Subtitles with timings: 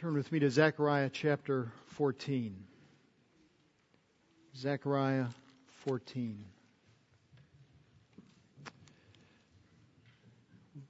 [0.00, 2.54] Turn with me to Zechariah chapter 14.
[4.56, 5.26] Zechariah
[5.86, 6.44] 14.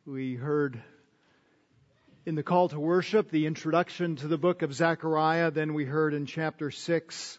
[0.04, 0.82] We heard
[2.26, 5.52] in the call to worship the introduction to the book of Zechariah.
[5.52, 7.38] Then we heard in chapter 6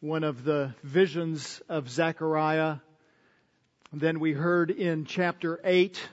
[0.00, 2.78] one of the visions of Zechariah.
[3.92, 6.08] Then we heard in chapter 8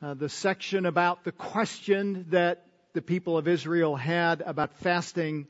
[0.00, 5.46] uh, the section about the question that the people of Israel had about fasting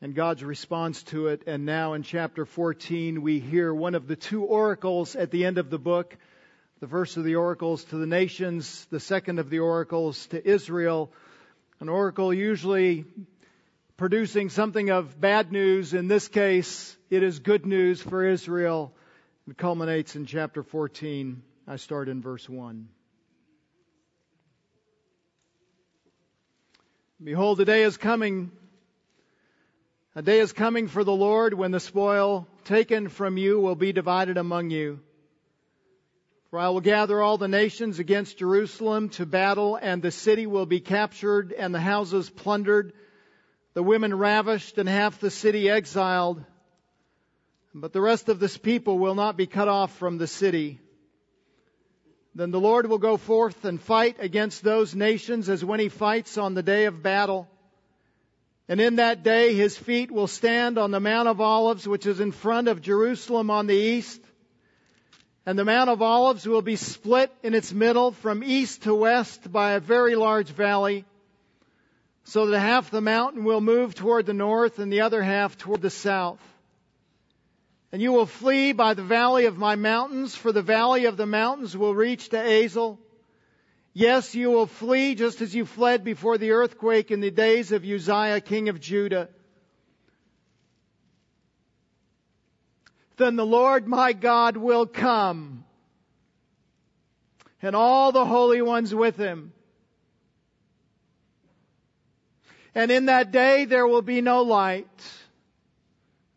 [0.00, 1.42] and God's response to it.
[1.46, 5.58] And now in chapter 14, we hear one of the two oracles at the end
[5.58, 6.16] of the book.
[6.80, 11.12] The first of the oracles to the nations, the second of the oracles to Israel.
[11.80, 13.04] An oracle usually
[13.96, 15.94] producing something of bad news.
[15.94, 18.92] In this case, it is good news for Israel.
[19.48, 21.42] It culminates in chapter 14.
[21.66, 22.88] I start in verse 1.
[27.22, 28.50] Behold, a day is coming.
[30.16, 33.92] A day is coming for the Lord when the spoil taken from you will be
[33.92, 34.98] divided among you.
[36.50, 40.66] For I will gather all the nations against Jerusalem to battle, and the city will
[40.66, 42.92] be captured, and the houses plundered,
[43.74, 46.44] the women ravished, and half the city exiled.
[47.72, 50.80] But the rest of this people will not be cut off from the city.
[52.34, 56.36] Then the Lord will go forth and fight against those nations as when he fights
[56.36, 57.48] on the day of battle.
[58.68, 62.18] And in that day his feet will stand on the Mount of Olives, which is
[62.18, 64.20] in front of Jerusalem on the east.
[65.46, 69.52] And the Mount of Olives will be split in its middle from east to west
[69.52, 71.04] by a very large valley,
[72.24, 75.82] so that half the mountain will move toward the north and the other half toward
[75.82, 76.40] the south.
[77.94, 81.26] And you will flee by the valley of my mountains, for the valley of the
[81.26, 82.98] mountains will reach to Azel.
[83.92, 87.84] Yes, you will flee just as you fled before the earthquake in the days of
[87.84, 89.28] Uzziah, king of Judah.
[93.16, 95.64] Then the Lord my God will come,
[97.62, 99.52] and all the holy ones with him.
[102.74, 104.88] And in that day there will be no light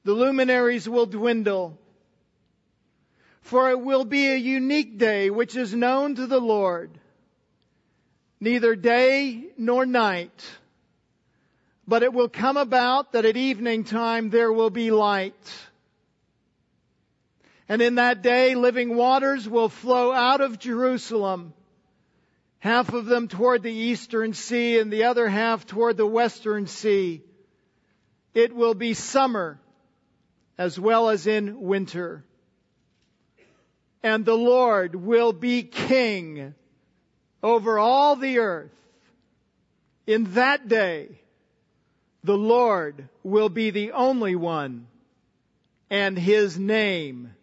[0.07, 1.77] the luminaries will dwindle.
[3.41, 6.97] For it will be a unique day which is known to the Lord.
[8.39, 10.45] Neither day nor night.
[11.85, 15.53] But it will come about that at evening time there will be light.
[17.67, 21.53] And in that day living waters will flow out of Jerusalem,
[22.59, 27.23] half of them toward the eastern sea and the other half toward the western sea.
[28.33, 29.59] It will be summer
[30.57, 32.23] as well as in winter.
[34.03, 36.53] And the Lord will be king
[37.43, 38.71] over all the earth.
[40.05, 41.09] In that day,
[42.23, 44.87] the Lord will be the only one
[45.89, 47.33] and his name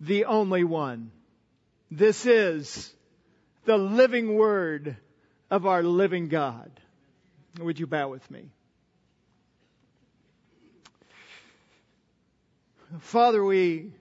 [0.00, 1.10] the only one.
[1.90, 2.92] This is
[3.64, 4.96] the living word
[5.50, 6.70] of our living God.
[7.60, 8.50] Would you bow with me?
[13.00, 13.92] Father, we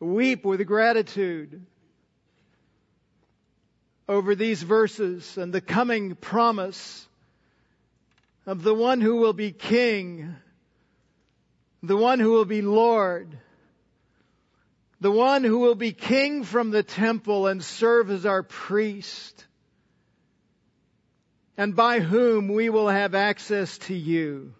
[0.00, 1.64] weep with gratitude
[4.08, 7.06] over these verses and the coming promise
[8.46, 10.34] of the one who will be king,
[11.82, 13.28] the one who will be Lord,
[15.00, 19.46] the one who will be king from the temple and serve as our priest,
[21.58, 24.54] and by whom we will have access to you.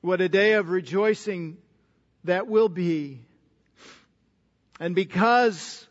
[0.00, 1.58] What a day of rejoicing
[2.24, 3.20] that will be.
[4.78, 5.86] And because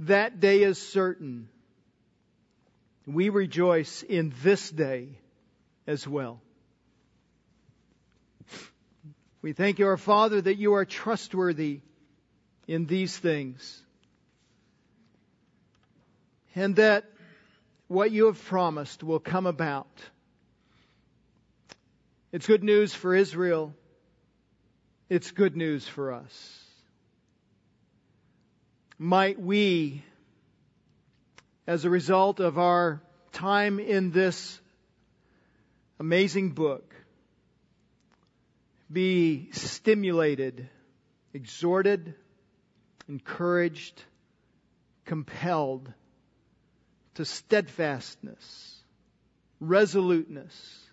[0.00, 1.48] that day is certain,
[3.06, 5.08] we rejoice in this day
[5.86, 6.40] as well.
[9.40, 11.80] We thank you, our Father, that you are trustworthy
[12.66, 13.82] in these things.
[16.54, 17.04] And that
[17.86, 19.88] what you have promised will come about.
[22.30, 23.74] It's good news for Israel.
[25.08, 26.64] It's good news for us.
[28.98, 30.04] Might we,
[31.66, 33.00] as a result of our
[33.32, 34.60] time in this
[35.98, 36.94] amazing book,
[38.92, 40.68] be stimulated,
[41.32, 42.14] exhorted,
[43.08, 44.02] encouraged,
[45.06, 45.90] compelled
[47.14, 48.82] to steadfastness,
[49.60, 50.87] resoluteness,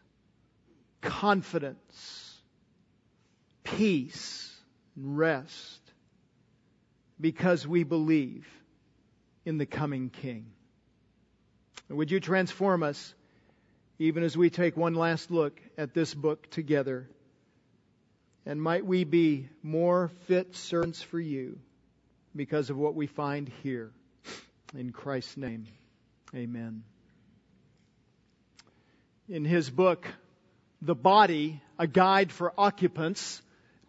[1.06, 2.38] confidence,
[3.64, 4.54] peace,
[4.96, 5.80] and rest
[7.20, 8.46] because we believe
[9.46, 10.48] in the coming King.
[11.90, 13.14] Would you transform us
[14.00, 17.10] even as we take one last look at this book together.
[18.46, 21.60] And might we be more fit servants for you
[22.36, 23.92] because of what we find here.
[24.78, 25.68] In Christ's name,
[26.36, 26.84] amen.
[29.30, 30.06] In his book,
[30.86, 33.42] The Body, A Guide for Occupants,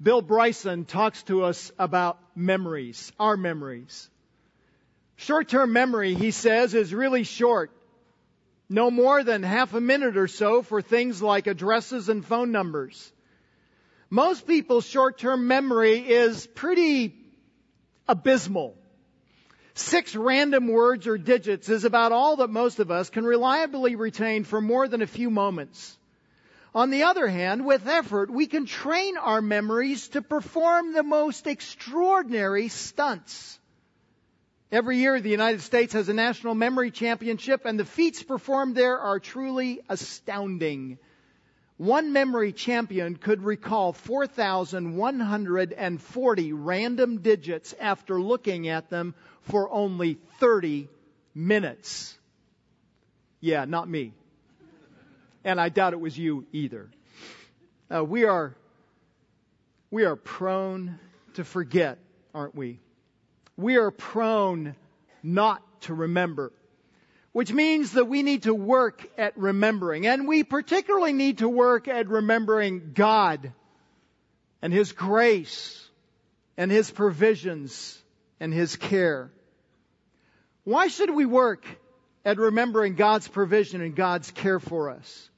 [0.03, 4.09] Bill Bryson talks to us about memories, our memories.
[5.17, 7.71] Short term memory, he says, is really short.
[8.71, 13.13] No more than half a minute or so for things like addresses and phone numbers.
[14.09, 17.15] Most people's short term memory is pretty
[18.09, 18.75] abysmal.
[19.75, 24.45] Six random words or digits is about all that most of us can reliably retain
[24.45, 25.99] for more than a few moments.
[26.75, 31.47] On the other hand, with effort, we can train our memories to perform the most
[31.47, 33.59] extraordinary stunts.
[34.71, 38.99] Every year, the United States has a national memory championship, and the feats performed there
[38.99, 40.99] are truly astounding.
[41.77, 50.89] One memory champion could recall 4,140 random digits after looking at them for only 30
[51.35, 52.19] minutes.
[53.41, 54.13] Yeah, not me
[55.47, 56.91] and I doubt it was you either.
[57.89, 58.55] Uh, we are
[59.93, 60.99] we are prone
[61.35, 61.99] to forget,
[62.35, 62.81] aren't we?
[63.57, 64.75] We are prone
[65.23, 66.53] not to remember,
[67.31, 71.87] which means that we need to work at remembering, and we particularly need to work
[71.87, 73.53] at remembering God
[74.61, 75.89] and His grace
[76.57, 78.03] and His provisions
[78.41, 79.31] and His care.
[80.65, 81.65] Why should we work
[82.25, 85.31] at remembering God's provision and God's care for us?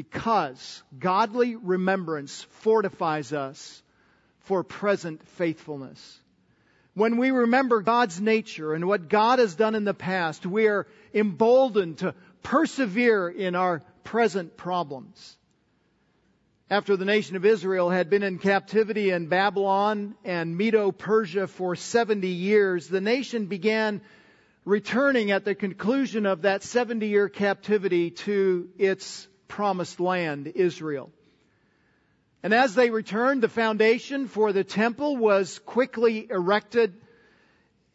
[0.00, 3.82] Because godly remembrance fortifies us
[4.40, 6.18] for present faithfulness.
[6.94, 10.86] When we remember God's nature and what God has done in the past, we are
[11.12, 15.36] emboldened to persevere in our present problems.
[16.70, 21.76] After the nation of Israel had been in captivity in Babylon and Medo Persia for
[21.76, 24.00] 70 years, the nation began
[24.64, 31.10] returning at the conclusion of that 70 year captivity to its promised land, Israel.
[32.42, 36.94] And as they returned, the foundation for the temple was quickly erected,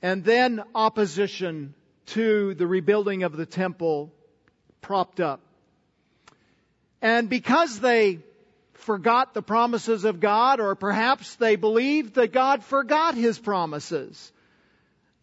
[0.04, 1.74] and then opposition
[2.08, 4.14] to the rebuilding of the temple
[4.82, 5.42] propped up.
[7.02, 8.20] And because they
[8.74, 14.32] forgot the promises of God, or perhaps they believed that God forgot his promises,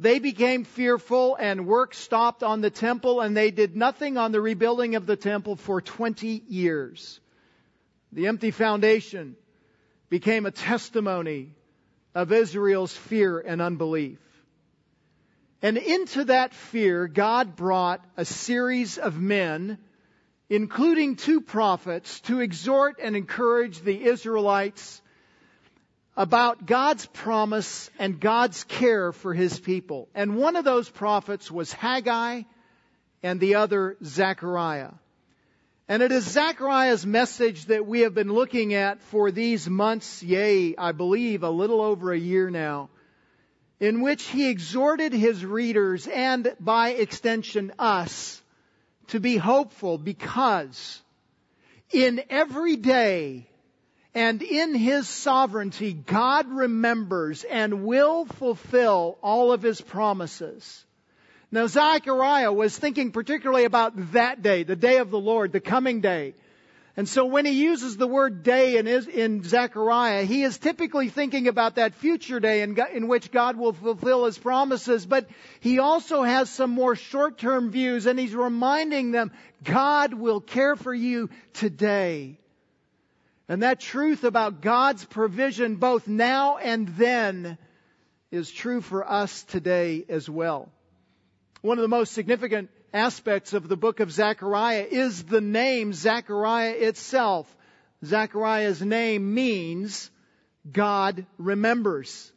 [0.03, 4.41] they became fearful and work stopped on the temple and they did nothing on the
[4.41, 7.21] rebuilding of the temple for 20 years.
[8.11, 9.37] The empty foundation
[10.11, 11.55] became a testimony
[12.17, 14.19] of Israel's fear and unbelief.
[15.63, 19.79] And into that fear, God brought a series of men,
[20.51, 25.01] including two prophets, to exhort and encourage the Israelites
[26.17, 30.09] about God's promise and God's care for his people.
[30.15, 32.43] And one of those prophets was Haggai
[33.23, 34.93] and the other Zechariah.
[35.89, 40.75] And it is Zechariah's message that we have been looking at for these months, yea,
[40.77, 42.91] I believe a little over a year now,
[43.81, 48.41] in which he exhorted his readers and by extension us
[49.09, 51.03] to be hopeful because
[51.91, 53.49] in every day
[54.15, 60.85] and in His sovereignty, God remembers and will fulfill all of His promises.
[61.51, 66.01] Now Zechariah was thinking particularly about that day, the day of the Lord, the coming
[66.01, 66.35] day.
[66.95, 71.49] And so when he uses the word day in, in Zechariah, he is typically thinking
[71.49, 75.27] about that future day in, in which God will fulfill his promises, but
[75.61, 79.33] he also has some more short-term views and he's reminding them,
[79.65, 82.39] God will care for you today.
[83.53, 87.59] And that truth about God's provision both now and then
[88.31, 90.71] is true for us today as well.
[91.61, 96.73] One of the most significant aspects of the book of Zechariah is the name Zechariah
[96.73, 97.55] itself.
[98.03, 100.11] Zechariah's name means
[100.73, 102.33] God remembers.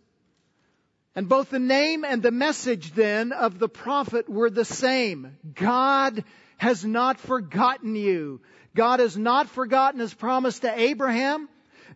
[1.16, 5.38] And both the name and the message then of the prophet were the same.
[5.54, 6.26] God
[6.58, 8.42] has not forgotten you.
[8.76, 11.50] God has not forgotten his promise to Abraham.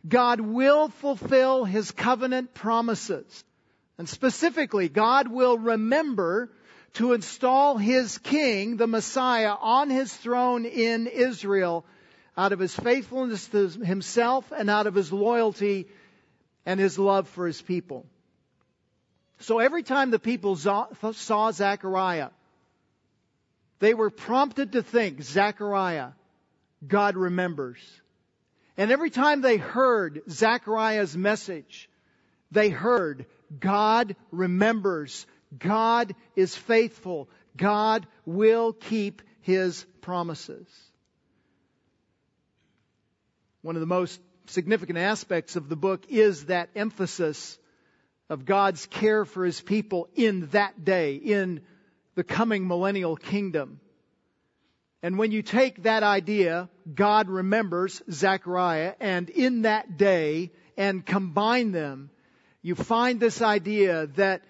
[0.07, 3.43] God will fulfill his covenant promises.
[3.97, 6.49] And specifically, God will remember
[6.93, 11.85] to install his king, the Messiah, on his throne in Israel
[12.37, 15.87] out of his faithfulness to himself and out of his loyalty
[16.65, 18.05] and his love for his people.
[19.39, 22.29] So every time the people saw Zechariah,
[23.79, 26.11] they were prompted to think, Zechariah,
[26.85, 27.79] God remembers.
[28.77, 31.89] And every time they heard Zechariah's message,
[32.51, 33.25] they heard
[33.59, 35.27] God remembers.
[35.57, 37.29] God is faithful.
[37.57, 40.67] God will keep his promises.
[43.61, 47.57] One of the most significant aspects of the book is that emphasis
[48.29, 51.61] of God's care for his people in that day, in
[52.15, 53.79] the coming millennial kingdom.
[55.01, 61.71] And when you take that idea, God remembers Zechariah, and in that day, and combine
[61.71, 62.09] them,
[62.61, 64.41] you find this idea that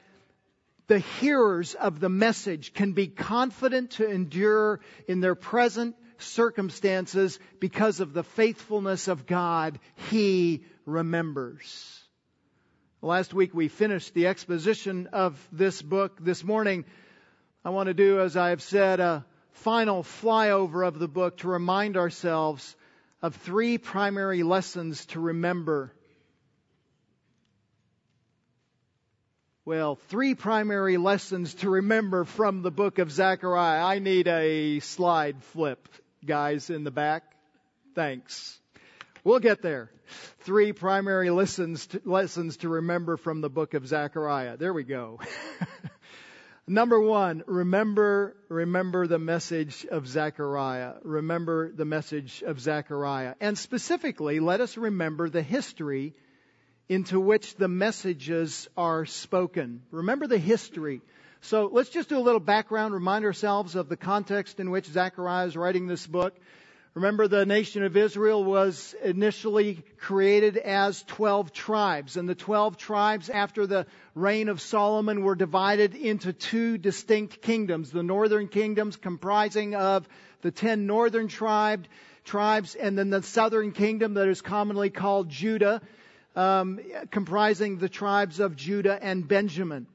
[0.87, 7.99] the hearers of the message can be confident to endure in their present circumstances because
[7.99, 9.79] of the faithfulness of God.
[10.09, 12.03] He remembers.
[13.03, 16.17] Last week we finished the exposition of this book.
[16.19, 16.85] This morning
[17.63, 19.25] I want to do, as I have said, a
[19.59, 22.75] final flyover of the book to remind ourselves
[23.21, 25.93] of three primary lessons to remember.
[29.65, 33.83] Well, three primary lessons to remember from the book of Zechariah.
[33.83, 35.89] I need a slide flip,
[36.25, 37.23] guys, in the back.
[37.95, 38.57] Thanks.
[39.25, 39.91] We'll get there.
[40.39, 44.55] Three primary lessons to, lessons to remember from the book of Zechariah.
[44.55, 45.19] There we go.
[46.69, 50.97] Number one, remember, remember the message of Zechariah.
[51.01, 53.33] Remember the message of Zechariah.
[53.41, 56.13] And specifically, let us remember the history
[56.87, 59.81] into which the messages are spoken.
[59.89, 61.01] Remember the history.
[61.41, 65.47] So let's just do a little background, remind ourselves of the context in which Zechariah
[65.47, 66.35] is writing this book.
[66.95, 73.29] Remember, the nation of Israel was initially created as 12 tribes, and the 12 tribes
[73.29, 73.85] after the
[74.19, 77.91] reign of Solomon were divided into two distinct kingdoms.
[77.91, 80.07] The northern kingdoms comprising of
[80.41, 81.87] the 10 northern tribe,
[82.25, 85.81] tribes, and then the southern kingdom that is commonly called Judah,
[86.35, 86.79] um,
[87.11, 89.87] comprising the tribes of Judah and Benjamin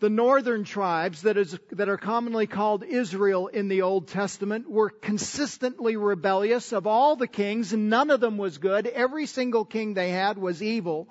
[0.00, 4.90] the northern tribes that, is, that are commonly called Israel in the Old Testament were
[4.90, 8.86] consistently rebellious of all the kings, none of them was good.
[8.86, 11.08] Every single king they had was evil.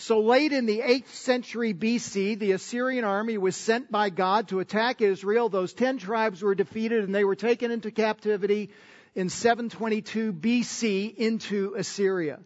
[0.00, 4.60] So late in the 8th century BC, the Assyrian army was sent by God to
[4.60, 5.48] attack Israel.
[5.48, 8.70] Those 10 tribes were defeated and they were taken into captivity
[9.16, 12.38] in 722 BC into Assyria.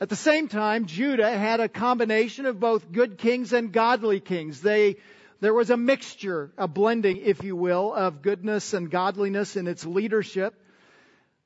[0.00, 4.62] At the same time, Judah had a combination of both good kings and godly kings.
[4.62, 4.96] They,
[5.40, 9.84] there was a mixture, a blending, if you will, of goodness and godliness in its
[9.84, 10.54] leadership.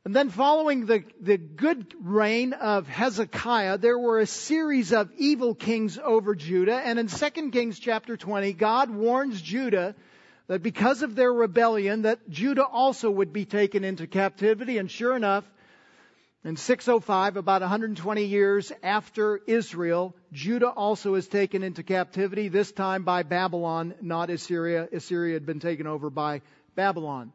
[0.06, 5.52] And then following the, the good reign of Hezekiah, there were a series of evil
[5.52, 6.76] kings over Judah.
[6.76, 9.96] And in 2 Kings chapter 20, God warns Judah
[10.46, 14.78] that because of their rebellion, that Judah also would be taken into captivity.
[14.78, 15.42] And sure enough,
[16.44, 23.02] in 605, about 120 years after Israel, Judah also is taken into captivity, this time
[23.02, 24.88] by Babylon, not Assyria.
[24.92, 26.42] Assyria had been taken over by
[26.76, 27.32] Babylon.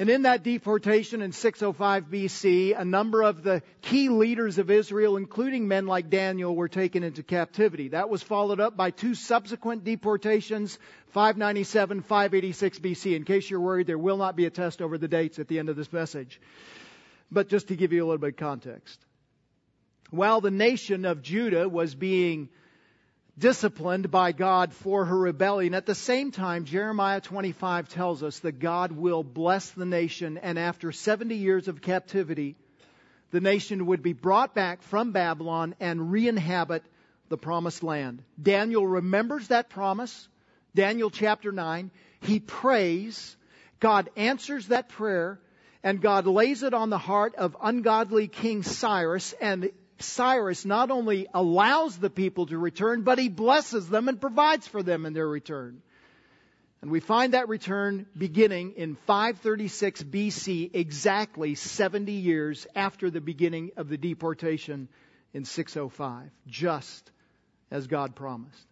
[0.00, 5.16] And in that deportation in 605 BC, a number of the key leaders of Israel,
[5.16, 7.88] including men like Daniel, were taken into captivity.
[7.88, 10.78] That was followed up by two subsequent deportations,
[11.08, 13.16] 597, 586 BC.
[13.16, 15.58] In case you're worried, there will not be a test over the dates at the
[15.58, 16.40] end of this message.
[17.32, 19.04] But just to give you a little bit of context.
[20.10, 22.50] While the nation of Judah was being
[23.38, 28.58] disciplined by God for her rebellion, at the same time, Jeremiah 25 tells us that
[28.58, 32.56] God will bless the nation, and after 70 years of captivity,
[33.30, 36.82] the nation would be brought back from Babylon and re inhabit
[37.28, 38.22] the promised land.
[38.40, 40.28] Daniel remembers that promise.
[40.74, 41.90] Daniel chapter 9.
[42.20, 43.36] He prays.
[43.80, 45.38] God answers that prayer
[45.82, 51.26] and God lays it on the heart of ungodly King Cyrus, and Cyrus not only
[51.34, 55.28] allows the people to return, but he blesses them and provides for them in their
[55.28, 55.82] return.
[56.80, 63.72] And we find that return beginning in 536 BC, exactly 70 years after the beginning
[63.76, 64.88] of the deportation
[65.34, 67.10] in 605, just
[67.70, 68.66] as God promised.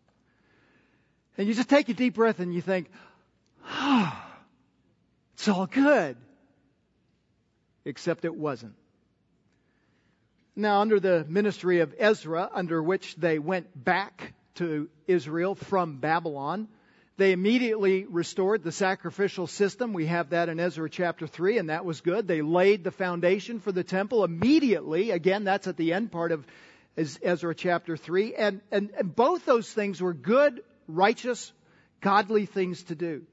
[1.36, 2.88] And you just take a deep breath and you think,
[3.64, 4.42] ah, oh,
[5.34, 6.16] it's all good
[7.84, 8.74] except it wasn't.
[10.58, 16.68] Now, under the ministry of Ezra, under which they went back to Israel from Babylon,
[17.18, 19.92] they immediately restored the sacrificial system.
[19.92, 22.26] We have that in Ezra chapter 3, and that was good.
[22.26, 25.10] They laid the foundation for the temple immediately.
[25.10, 26.46] Again, that's at the end part of
[26.96, 28.34] Ezra chapter 3.
[28.34, 31.52] And, and, and both those things were good, righteous,
[32.00, 33.26] godly things to do.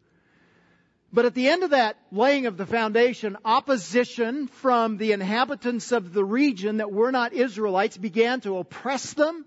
[1.13, 6.11] But at the end of that laying of the foundation, opposition from the inhabitants of
[6.11, 9.45] the region that were not Israelites began to oppress them,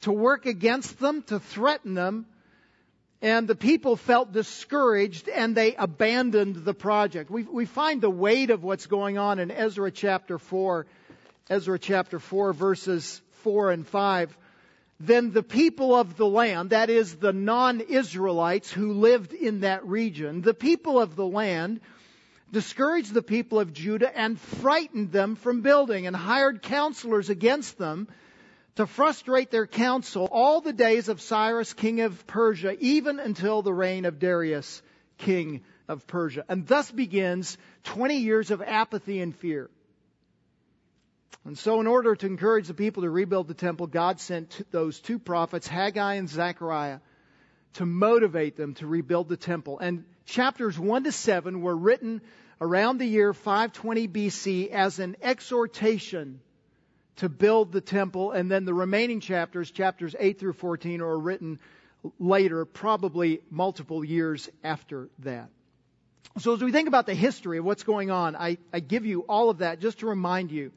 [0.00, 2.26] to work against them, to threaten them.
[3.22, 7.30] And the people felt discouraged and they abandoned the project.
[7.30, 10.84] We, we find the weight of what's going on in Ezra chapter 4,
[11.48, 14.36] Ezra chapter 4 verses 4 and 5
[15.00, 20.40] then the people of the land, that is the non-Israelites who lived in that region,
[20.40, 21.80] the people of the land
[22.50, 28.08] discouraged the people of Judah and frightened them from building and hired counselors against them
[28.76, 33.72] to frustrate their counsel all the days of Cyrus, king of Persia, even until the
[33.72, 34.82] reign of Darius,
[35.18, 36.44] king of Persia.
[36.48, 39.68] And thus begins 20 years of apathy and fear.
[41.44, 45.00] And so, in order to encourage the people to rebuild the temple, God sent those
[45.00, 46.98] two prophets, Haggai and Zechariah,
[47.74, 49.78] to motivate them to rebuild the temple.
[49.78, 52.20] And chapters 1 to 7 were written
[52.60, 56.40] around the year 520 BC as an exhortation
[57.16, 58.32] to build the temple.
[58.32, 61.60] And then the remaining chapters, chapters 8 through 14, are written
[62.18, 65.48] later, probably multiple years after that.
[66.38, 69.20] So, as we think about the history of what's going on, I, I give you
[69.22, 70.72] all of that just to remind you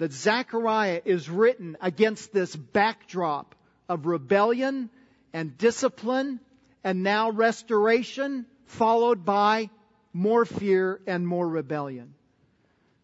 [0.00, 3.54] that Zechariah is written against this backdrop
[3.86, 4.88] of rebellion
[5.34, 6.40] and discipline
[6.82, 9.68] and now restoration, followed by
[10.14, 12.14] more fear and more rebellion.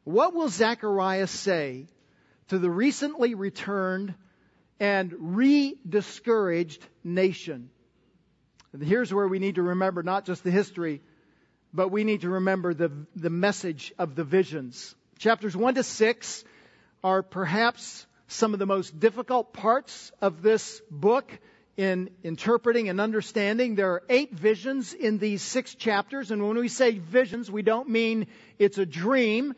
[0.05, 1.87] What will Zechariah say
[2.49, 4.15] to the recently returned
[4.81, 7.69] and re-discouraged nation?
[8.73, 11.03] And here's where we need to remember not just the history,
[11.75, 14.95] but we need to remember the, the message of the visions.
[15.19, 16.45] Chapters 1 to 6
[17.07, 21.31] are perhaps some of the most difficult parts of this book
[21.77, 23.77] in interpreting and understanding.
[23.77, 27.89] There are eight visions in these six chapters, and when we say visions, we don't
[27.89, 28.27] mean
[28.59, 29.55] it's a dream.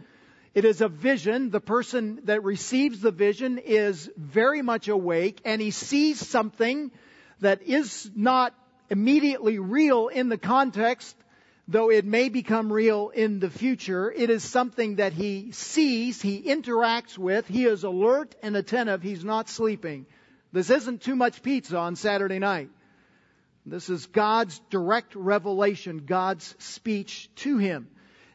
[0.52, 1.48] It is a vision.
[1.48, 6.90] The person that receives the vision is very much awake, and he sees something
[7.40, 8.52] that is not
[8.90, 11.16] immediately real in the context
[11.68, 16.42] though it may become real in the future, it is something that he sees, he
[16.42, 20.06] interacts with, he is alert and attentive, he's not sleeping.
[20.50, 22.70] This isn't too much pizza on Saturday night.
[23.66, 27.88] This is God's direct revelation, God's speech to him.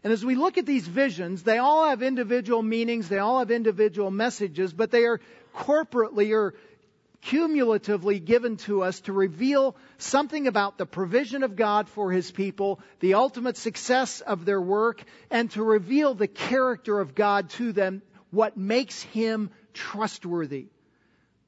[0.04, 3.50] And as we look at these visions, they all have individual meanings, they all have
[3.50, 5.20] individual messages, but they are
[5.56, 6.54] corporately or
[7.24, 12.80] cumulatively given to us to reveal something about the provision of God for His people,
[13.00, 18.02] the ultimate success of their work, and to reveal the character of God to them,
[18.32, 20.68] what makes Him trustworthy.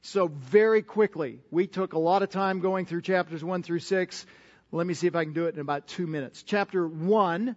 [0.01, 4.25] So very quickly, we took a lot of time going through chapters 1 through 6.
[4.71, 6.43] Let me see if I can do it in about two minutes.
[6.43, 7.55] Chapter 1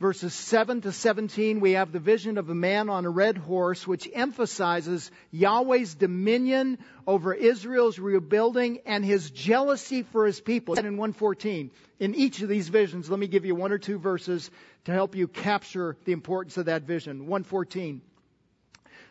[0.00, 3.86] verses 7 to 17, we have the vision of a man on a red horse,
[3.86, 10.74] which emphasizes Yahweh's dominion over Israel's rebuilding and his jealousy for his people.
[10.74, 13.98] And in 114, in each of these visions, let me give you one or two
[13.98, 14.50] verses
[14.84, 17.20] to help you capture the importance of that vision.
[17.20, 18.02] 114.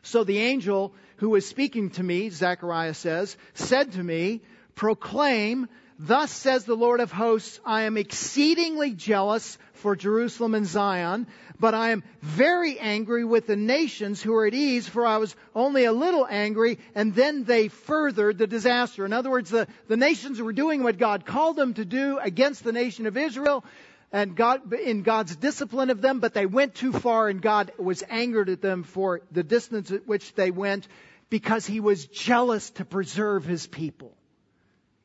[0.03, 4.41] So the angel who was speaking to me, Zechariah says, said to me,
[4.75, 11.27] proclaim, Thus says the Lord of hosts, I am exceedingly jealous for Jerusalem and Zion,
[11.59, 15.35] but I am very angry with the nations who are at ease, for I was
[15.53, 19.05] only a little angry, and then they furthered the disaster.
[19.05, 22.63] In other words, the, the nations were doing what God called them to do against
[22.63, 23.63] the nation of Israel,
[24.11, 28.03] and God, in God's discipline of them, but they went too far, and God was
[28.09, 30.87] angered at them for the distance at which they went,
[31.29, 34.15] because He was jealous to preserve His people.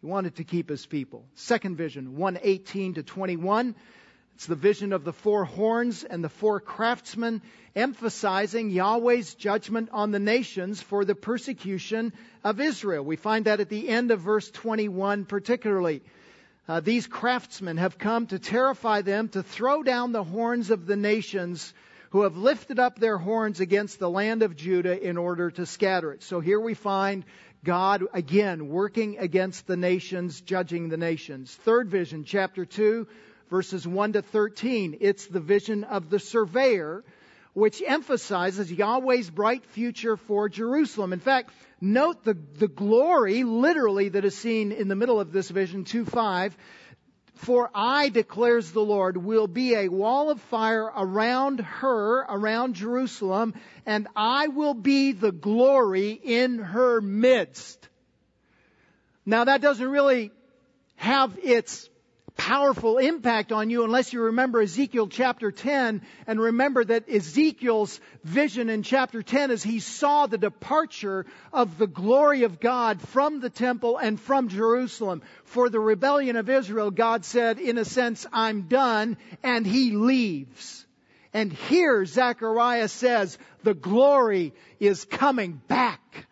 [0.01, 1.25] He wanted to keep His people.
[1.35, 3.75] Second vision, 118 to 21.
[4.37, 7.43] It's the vision of the four horns and the four craftsmen,
[7.75, 12.13] emphasizing Yahweh's judgment on the nations for the persecution
[12.45, 13.05] of Israel.
[13.05, 16.03] We find that at the end of verse 21 particularly.
[16.69, 20.97] Uh, these craftsmen have come to terrify them, to throw down the horns of the
[20.97, 21.75] nations
[22.11, 26.13] who have lifted up their horns against the land of Judah in order to scatter
[26.13, 26.23] it.
[26.23, 27.25] So here we find
[27.65, 31.55] God again working against the nations, judging the nations.
[31.55, 33.07] Third vision, chapter 2,
[33.51, 34.99] verses 1 to 13.
[35.01, 37.05] It's the vision of the surveyor,
[37.55, 41.13] which emphasizes Yahweh's bright future for Jerusalem.
[41.13, 45.51] In fact, note the, the glory, literally, that is seen in the middle of this
[45.51, 46.57] vision, 2 5.
[47.39, 53.55] For I, declares the Lord, will be a wall of fire around her, around Jerusalem,
[53.87, 57.89] and I will be the glory in her midst.
[59.25, 60.33] Now that doesn't really
[60.97, 61.89] have its
[62.39, 68.71] powerful impact on you unless you remember Ezekiel chapter 10 and remember that Ezekiel's vision
[68.71, 73.51] in chapter 10 as he saw the departure of the glory of God from the
[73.51, 75.23] temple and from Jerusalem.
[75.45, 80.87] For the rebellion of Israel, God said, in a sense, I'm done, and he leaves.
[81.35, 86.28] And here Zechariah says, the glory is coming back.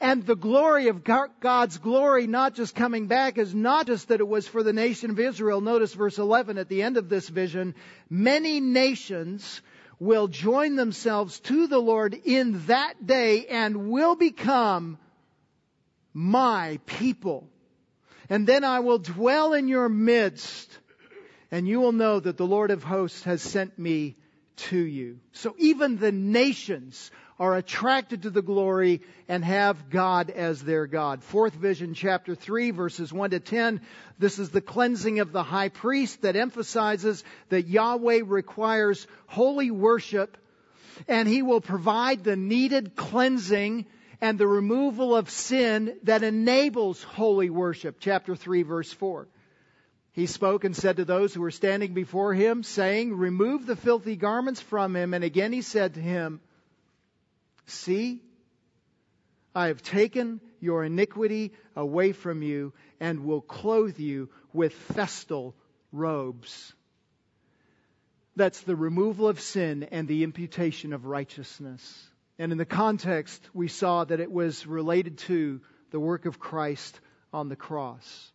[0.00, 4.28] And the glory of God's glory not just coming back is not just that it
[4.28, 5.60] was for the nation of Israel.
[5.60, 7.74] Notice verse 11 at the end of this vision.
[8.10, 9.62] Many nations
[9.98, 14.98] will join themselves to the Lord in that day and will become
[16.12, 17.48] my people.
[18.28, 20.78] And then I will dwell in your midst
[21.50, 24.16] and you will know that the Lord of hosts has sent me
[24.56, 25.20] to you.
[25.32, 31.22] So even the nations are attracted to the glory and have God as their God.
[31.22, 33.80] Fourth vision, chapter 3, verses 1 to 10.
[34.18, 40.36] This is the cleansing of the high priest that emphasizes that Yahweh requires holy worship
[41.08, 43.86] and he will provide the needed cleansing
[44.20, 47.96] and the removal of sin that enables holy worship.
[47.98, 49.28] Chapter 3, verse 4.
[50.12, 54.14] He spoke and said to those who were standing before him, saying, Remove the filthy
[54.14, 55.12] garments from him.
[55.12, 56.40] And again he said to him,
[57.66, 58.20] See,
[59.54, 65.54] I have taken your iniquity away from you and will clothe you with festal
[65.92, 66.72] robes.
[68.36, 72.10] That's the removal of sin and the imputation of righteousness.
[72.38, 75.60] And in the context, we saw that it was related to
[75.92, 76.98] the work of Christ
[77.32, 78.32] on the cross.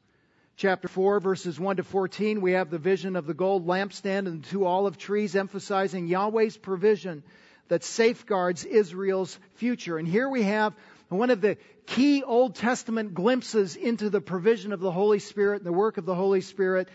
[0.55, 4.43] Chapter 4, verses 1 to 14, we have the vision of the gold lampstand and
[4.43, 7.23] the two olive trees, emphasizing Yahweh's provision
[7.69, 9.97] that safeguards Israel's future.
[9.97, 10.73] And here we have
[11.07, 15.65] one of the key Old Testament glimpses into the provision of the Holy Spirit and
[15.65, 16.89] the work of the Holy Spirit.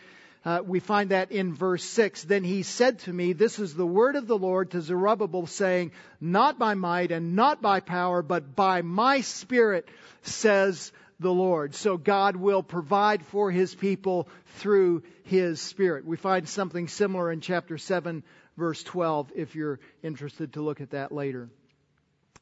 [0.44, 2.24] Uh, we find that in verse 6.
[2.24, 5.92] Then he said to me, This is the word of the Lord to Zerubbabel, saying,
[6.20, 9.88] Not by might and not by power, but by my spirit,
[10.22, 11.74] says the Lord.
[11.74, 16.04] So God will provide for his people through his spirit.
[16.04, 18.22] We find something similar in chapter 7,
[18.56, 21.48] verse 12, if you're interested to look at that later.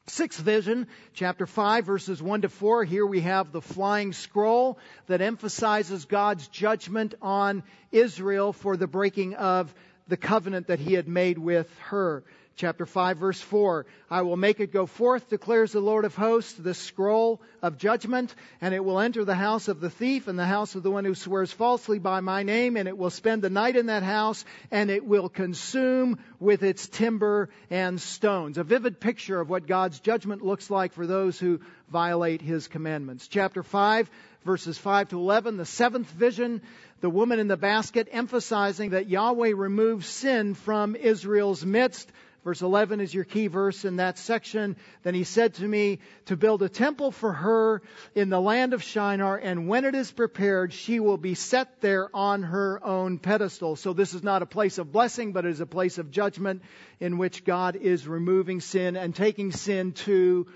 [0.07, 2.83] Sixth vision, chapter 5, verses 1 to 4.
[2.83, 9.35] Here we have the flying scroll that emphasizes God's judgment on Israel for the breaking
[9.35, 9.73] of
[10.09, 12.25] the covenant that he had made with her.
[12.55, 13.85] Chapter 5 verse 4.
[14.11, 18.35] I will make it go forth, declares the Lord of hosts, the scroll of judgment,
[18.61, 21.03] and it will enter the house of the thief and the house of the one
[21.03, 24.45] who swears falsely by my name, and it will spend the night in that house,
[24.69, 28.59] and it will consume with its timber and stones.
[28.59, 31.59] A vivid picture of what God's judgment looks like for those who
[31.91, 33.27] violate his commandments.
[33.27, 34.09] Chapter 5
[34.43, 36.61] verses 5 to 11, the seventh vision,
[37.01, 42.11] the woman in the basket, emphasizing that Yahweh removes sin from Israel's midst.
[42.43, 44.75] Verse 11 is your key verse in that section.
[45.03, 47.81] Then he said to me to build a temple for her
[48.15, 52.13] in the land of Shinar, and when it is prepared, she will be set there
[52.13, 53.77] on her own pedestal.
[53.77, 56.63] So this is not a place of blessing, but it is a place of judgment
[56.99, 60.47] in which God is removing sin and taking sin to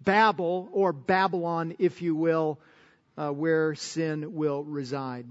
[0.00, 2.58] Babel, or Babylon, if you will,
[3.18, 5.26] uh, where sin will reside.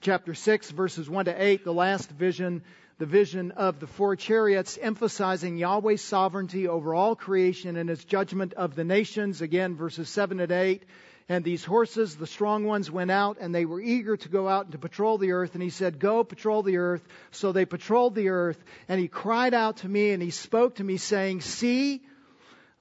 [0.00, 2.62] Chapter 6, verses 1 to 8, the last vision
[3.00, 8.52] the vision of the four chariots, emphasizing Yahweh's sovereignty over all creation and his judgment
[8.52, 9.40] of the nations.
[9.40, 10.82] Again, verses 7 and 8.
[11.26, 14.66] And these horses, the strong ones, went out and they were eager to go out
[14.66, 15.54] and to patrol the earth.
[15.54, 17.02] And he said, Go patrol the earth.
[17.30, 18.62] So they patrolled the earth.
[18.86, 22.02] And he cried out to me and he spoke to me, saying, See,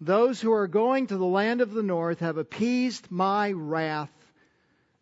[0.02, 4.12] those who are going to the land of the north have appeased my wrath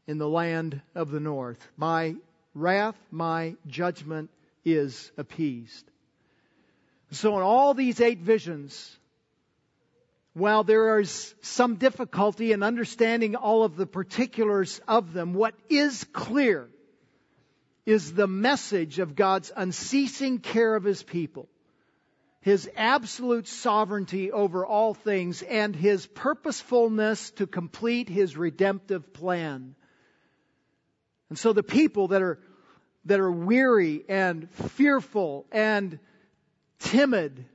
[0.06, 1.68] in the land of the north.
[1.76, 2.14] My
[2.54, 4.30] wrath, my judgment
[4.68, 5.90] is appeased.
[7.12, 8.98] So in all these eight visions,
[10.34, 16.04] while there is some difficulty in understanding all of the particulars of them, what is
[16.12, 16.68] clear
[17.86, 21.48] is the message of God's unceasing care of His people,
[22.42, 29.76] His absolute sovereignty over all things, and His purposefulness to complete His redemptive plan.
[31.30, 32.40] And so the people that are
[33.08, 36.00] that are weary and fearful and
[36.80, 37.46] timid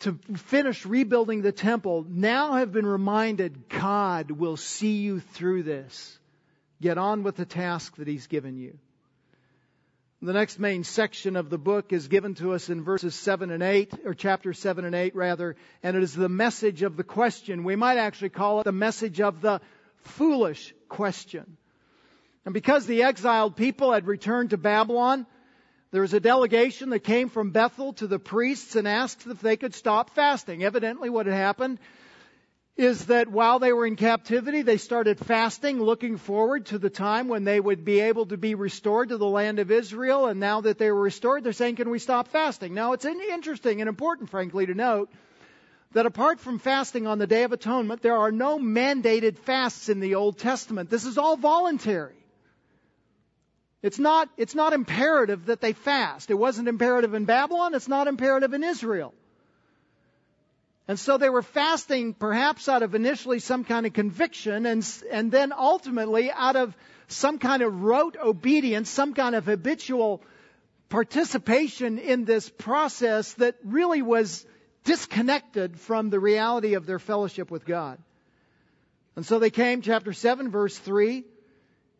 [0.00, 6.18] to finish rebuilding the temple now have been reminded God will see you through this.
[6.80, 8.78] Get on with the task that He's given you.
[10.20, 13.62] The next main section of the book is given to us in verses 7 and
[13.62, 17.62] 8, or chapter 7 and 8 rather, and it is the message of the question.
[17.62, 19.60] We might actually call it the message of the
[19.98, 21.57] foolish question.
[22.44, 25.26] And because the exiled people had returned to Babylon,
[25.90, 29.56] there was a delegation that came from Bethel to the priests and asked if they
[29.56, 30.62] could stop fasting.
[30.62, 31.78] Evidently, what had happened
[32.78, 37.26] is that while they were in captivity, they started fasting, looking forward to the time
[37.26, 40.26] when they would be able to be restored to the land of Israel.
[40.26, 42.74] And now that they were restored, they're saying, Can we stop fasting?
[42.74, 45.10] Now, it's interesting and important, frankly, to note
[45.92, 50.00] that apart from fasting on the Day of Atonement, there are no mandated fasts in
[50.00, 50.90] the Old Testament.
[50.90, 52.17] This is all voluntary.
[53.82, 56.30] It's not, it's not imperative that they fast.
[56.30, 57.74] It wasn't imperative in Babylon.
[57.74, 59.14] It's not imperative in Israel.
[60.88, 65.30] And so they were fasting perhaps out of initially some kind of conviction and, and
[65.30, 66.74] then ultimately out of
[67.08, 70.22] some kind of rote obedience, some kind of habitual
[70.88, 74.46] participation in this process that really was
[74.84, 77.98] disconnected from the reality of their fellowship with God.
[79.14, 81.24] And so they came, chapter 7, verse 3,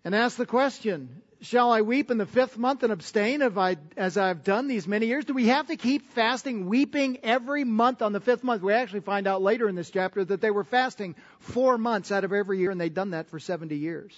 [0.04, 4.18] and asked the question, Shall I weep in the fifth month and abstain I, as
[4.18, 5.24] I've done these many years?
[5.24, 8.60] Do we have to keep fasting, weeping every month on the fifth month?
[8.60, 12.24] We actually find out later in this chapter that they were fasting four months out
[12.24, 14.12] of every year, and they'd done that for 70 years.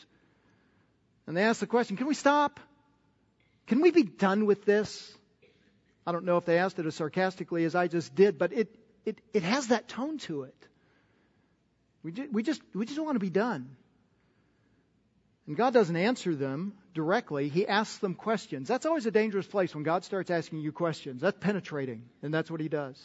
[1.26, 2.58] And they asked the question, can we stop?
[3.66, 5.12] Can we be done with this?
[6.06, 8.74] I don't know if they asked it as sarcastically as I just did, but it,
[9.04, 10.54] it, it has that tone to it.
[12.02, 13.76] We just, we just, we just want to be done.
[15.46, 18.68] And God doesn't answer them directly, He asks them questions.
[18.68, 21.20] That's always a dangerous place when God starts asking you questions.
[21.20, 22.96] That's penetrating, and that's what He does.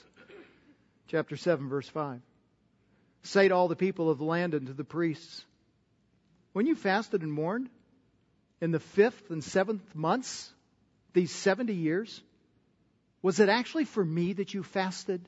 [1.07, 2.21] Chapter 7, verse 5.
[3.23, 5.43] Say to all the people of the land and to the priests,
[6.53, 7.69] When you fasted and mourned
[8.61, 10.51] in the fifth and seventh months,
[11.13, 12.21] these 70 years,
[13.21, 15.27] was it actually for me that you fasted?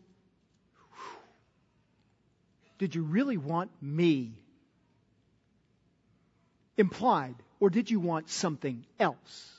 [2.77, 4.33] Did you really want me
[6.77, 9.53] implied, or did you want something else?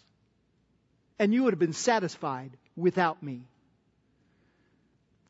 [1.19, 3.43] And you would have been satisfied without me.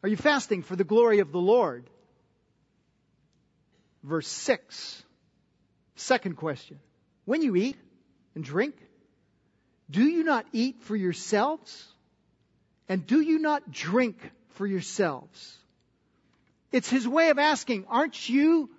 [0.02, 1.88] Are you fasting for the glory of the Lord?
[4.02, 5.02] Verse 6.
[5.96, 6.78] Second question.
[7.24, 7.76] When you eat
[8.35, 8.76] and drink,
[9.90, 11.87] do you not eat for yourselves?
[12.88, 14.18] And do you not drink
[14.50, 15.57] for yourselves?
[16.70, 18.70] It's his way of asking, aren't you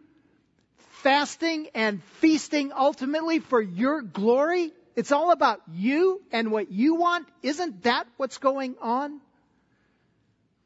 [1.04, 4.72] fasting and feasting ultimately for your glory?
[4.96, 7.28] It's all about you and what you want.
[7.42, 9.22] Isn't that what's going on?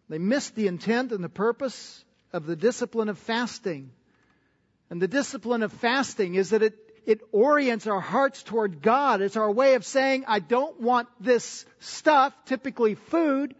[0.10, 3.92] They missed the intent and the purpose of the discipline of fasting.
[4.90, 9.22] And the discipline of fasting is that it, it orients our hearts toward God.
[9.22, 13.56] It's our way of saying, I don't want this stuff, typically food.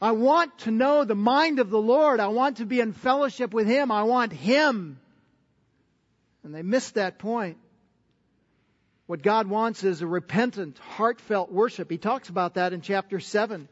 [0.00, 2.18] I want to know the mind of the Lord.
[2.18, 3.92] I want to be in fellowship with Him.
[3.92, 4.98] I want Him
[6.44, 7.58] and they missed that point.
[9.06, 11.90] What God wants is a repentant, heartfelt worship.
[11.90, 13.68] He talks about that in chapter 7,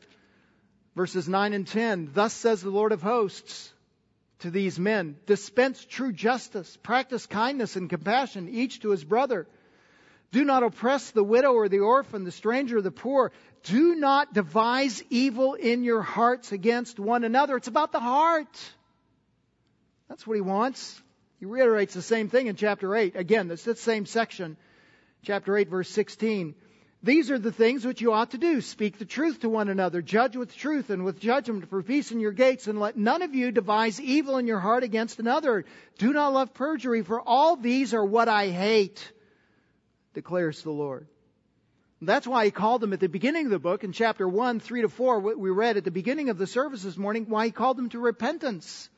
[0.94, 2.11] verses 9 and 10.
[2.12, 3.72] Thus says the Lord of hosts
[4.40, 9.46] to these men dispense true justice, practice kindness and compassion, each to his brother.
[10.33, 13.33] Do not oppress the widow or the orphan, the stranger or the poor.
[13.64, 17.56] Do not devise evil in your hearts against one another.
[17.56, 18.59] It's about the heart.
[20.09, 21.00] That's what he wants.
[21.40, 23.16] He reiterates the same thing in chapter 8.
[23.16, 24.59] Again, it's the same section,
[25.22, 26.55] chapter 8, verse 16.
[27.03, 28.61] These are the things which you ought to do.
[28.61, 30.03] Speak the truth to one another.
[30.03, 32.66] Judge with truth and with judgment for peace in your gates.
[32.66, 35.64] And let none of you devise evil in your heart against another.
[35.96, 39.11] Do not love perjury, for all these are what I hate,
[40.12, 41.07] declares the Lord.
[42.03, 44.83] That's why he called them at the beginning of the book in chapter 1, 3
[44.83, 47.50] to 4, what we read at the beginning of the service this morning, why he
[47.50, 48.90] called them to repentance.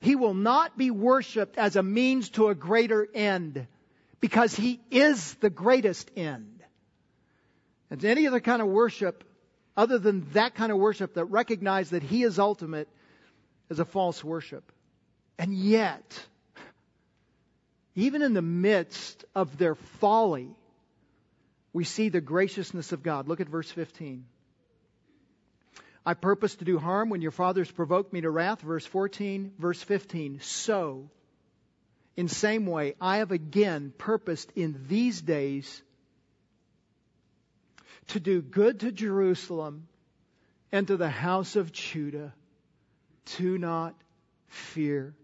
[0.00, 3.66] He will not be worshiped as a means to a greater end
[4.20, 6.62] because he is the greatest end.
[7.90, 9.24] And any other kind of worship
[9.76, 12.88] other than that kind of worship that recognizes that he is ultimate
[13.68, 14.72] is a false worship.
[15.38, 16.26] And yet,
[17.94, 20.48] even in the midst of their folly,
[21.72, 23.28] we see the graciousness of God.
[23.28, 24.24] Look at verse 15.
[26.04, 28.62] I purpose to do harm when your fathers provoked me to wrath.
[28.62, 30.40] Verse 14, verse 15.
[30.40, 31.10] So,
[32.16, 35.82] in same way, I have again purposed in these days
[38.08, 39.88] to do good to Jerusalem
[40.72, 42.32] and to the house of Judah.
[43.36, 43.94] Do not
[44.48, 45.14] fear.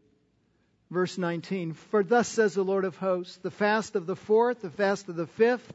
[0.90, 4.70] Verse 19, for thus says the Lord of hosts, the fast of the fourth, the
[4.70, 5.72] fast of the fifth,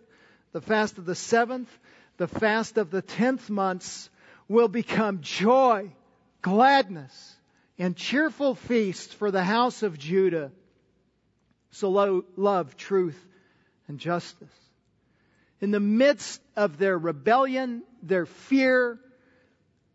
[0.53, 1.69] the fast of the seventh,
[2.17, 4.09] the fast of the tenth months
[4.51, 5.89] will become joy,
[6.41, 7.35] gladness,
[7.79, 10.51] and cheerful feasts for the house of Judah.
[11.71, 13.17] So lo- love truth
[13.87, 14.53] and justice.
[15.61, 18.99] In the midst of their rebellion, their fear,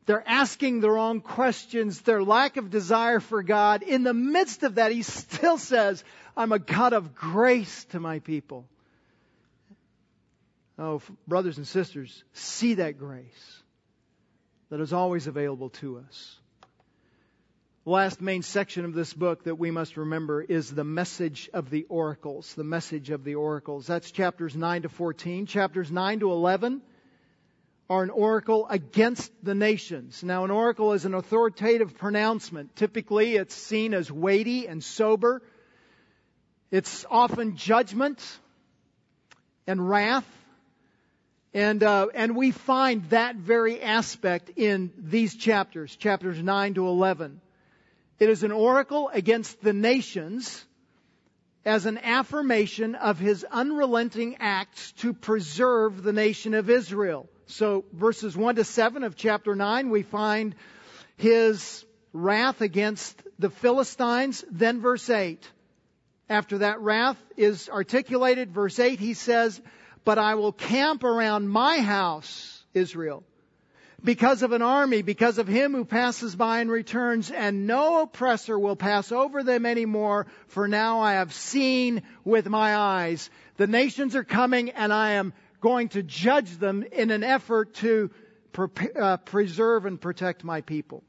[0.06, 3.82] they're asking the wrong questions, their lack of desire for God.
[3.82, 6.02] In the midst of that, he still says,
[6.34, 8.66] I'm a God of grace to my people.
[10.78, 13.62] Oh, brothers and sisters, see that grace
[14.70, 16.37] that is always available to us.
[17.85, 21.70] The last main section of this book that we must remember is the message of
[21.70, 22.52] the oracles.
[22.55, 23.87] The message of the oracles.
[23.87, 25.46] That's chapters 9 to 14.
[25.46, 26.83] Chapters 9 to 11
[27.88, 30.24] are an oracle against the nations.
[30.24, 32.74] Now, an oracle is an authoritative pronouncement.
[32.74, 35.40] Typically, it's seen as weighty and sober.
[36.72, 38.20] It's often judgment
[39.68, 40.26] and wrath.
[41.56, 47.40] And, uh, and we find that very aspect in these chapters, chapters 9 to 11.
[48.18, 50.62] It is an oracle against the nations
[51.64, 57.26] as an affirmation of his unrelenting acts to preserve the nation of Israel.
[57.46, 60.54] So verses 1 to 7 of chapter 9, we find
[61.16, 64.44] his wrath against the Philistines.
[64.50, 65.42] Then verse 8.
[66.28, 69.58] After that wrath is articulated, verse 8, he says,
[70.06, 73.24] But I will camp around my house, Israel
[74.04, 78.56] because of an army, because of him who passes by and returns, and no oppressor
[78.56, 83.28] will pass over them anymore, for now I have seen with my eyes.
[83.56, 88.10] The nations are coming and I am going to judge them in an effort to
[89.00, 91.02] uh, preserve and protect my people.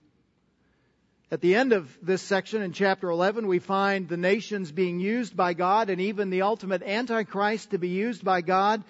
[1.29, 5.35] At the end of this section in chapter 11, we find the nations being used
[5.35, 8.81] by God and even the ultimate Antichrist to be used by God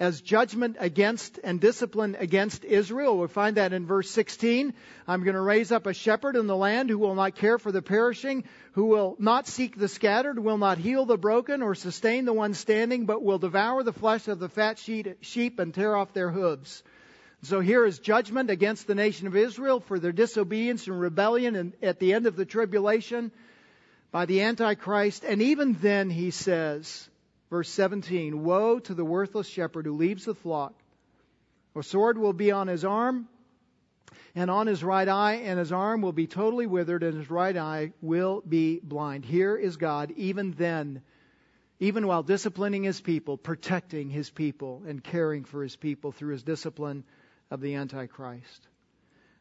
[0.00, 3.16] as judgment against and discipline against Israel.
[3.16, 4.74] We find that in verse 16.
[5.06, 7.70] I'm going to raise up a shepherd in the land who will not care for
[7.70, 12.24] the perishing, who will not seek the scattered, will not heal the broken or sustain
[12.24, 14.80] the one standing, but will devour the flesh of the fat
[15.20, 16.82] sheep and tear off their hooves.
[17.46, 21.74] So here is judgment against the nation of Israel for their disobedience and rebellion and
[21.80, 23.30] at the end of the tribulation
[24.10, 25.22] by the Antichrist.
[25.24, 27.08] And even then, he says,
[27.48, 30.74] Verse 17 Woe to the worthless shepherd who leaves the flock.
[31.76, 33.28] A sword will be on his arm
[34.34, 37.56] and on his right eye, and his arm will be totally withered, and his right
[37.56, 39.24] eye will be blind.
[39.24, 41.00] Here is God, even then,
[41.78, 46.42] even while disciplining his people, protecting his people, and caring for his people through his
[46.42, 47.04] discipline
[47.50, 48.68] of the Antichrist.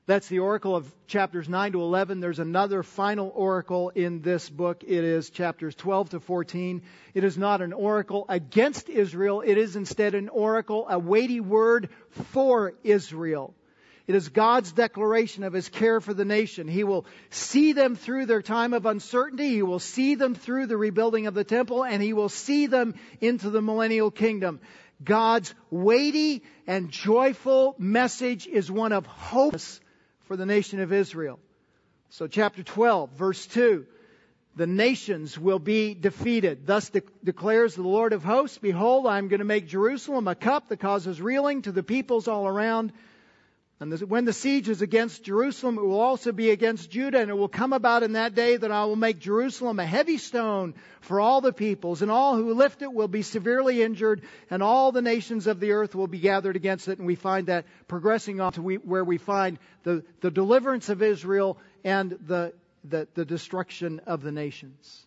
[0.08, 2.20] That's the oracle of chapters 9 to 11.
[2.20, 4.84] There's another final oracle in this book.
[4.84, 6.84] It is chapters 12 to 14.
[7.16, 9.42] It is not an oracle against Israel.
[9.42, 11.90] It is instead an oracle, a weighty word
[12.34, 13.56] for Israel.
[14.08, 16.68] It is God's declaration of His care for the nation.
[16.68, 19.50] He will see them through their time of uncertainty.
[19.50, 22.94] He will see them through the rebuilding of the temple and He will see them
[23.20, 24.60] into the millennial kingdom.
[25.04, 29.60] God's weighty and joyful message is one of hope
[30.26, 31.40] for the nation of Israel.
[32.10, 33.86] So chapter 12, verse 2.
[34.56, 36.66] The nations will be defeated.
[36.66, 40.36] Thus de- declares the Lord of hosts, Behold, I am going to make Jerusalem a
[40.36, 42.94] cup that causes reeling to the peoples all around.
[43.78, 47.34] And when the siege is against Jerusalem, it will also be against Judah, and it
[47.34, 51.20] will come about in that day that I will make Jerusalem a heavy stone for
[51.20, 55.02] all the peoples, and all who lift it will be severely injured, and all the
[55.02, 57.00] nations of the earth will be gathered against it.
[57.00, 61.58] And we find that progressing on to where we find the, the deliverance of Israel
[61.84, 62.54] and the,
[62.86, 65.06] the, the destruction of the nations.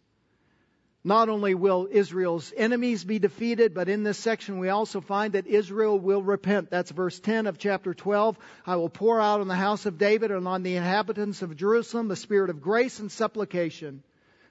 [1.09, 5.47] Not only will Israel's enemies be defeated, but in this section we also find that
[5.47, 6.69] Israel will repent.
[6.69, 8.37] That's verse 10 of chapter 12.
[8.67, 12.09] I will pour out on the house of David and on the inhabitants of Jerusalem
[12.09, 14.03] the spirit of grace and supplication.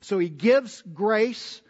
[0.01, 1.61] So he gives grace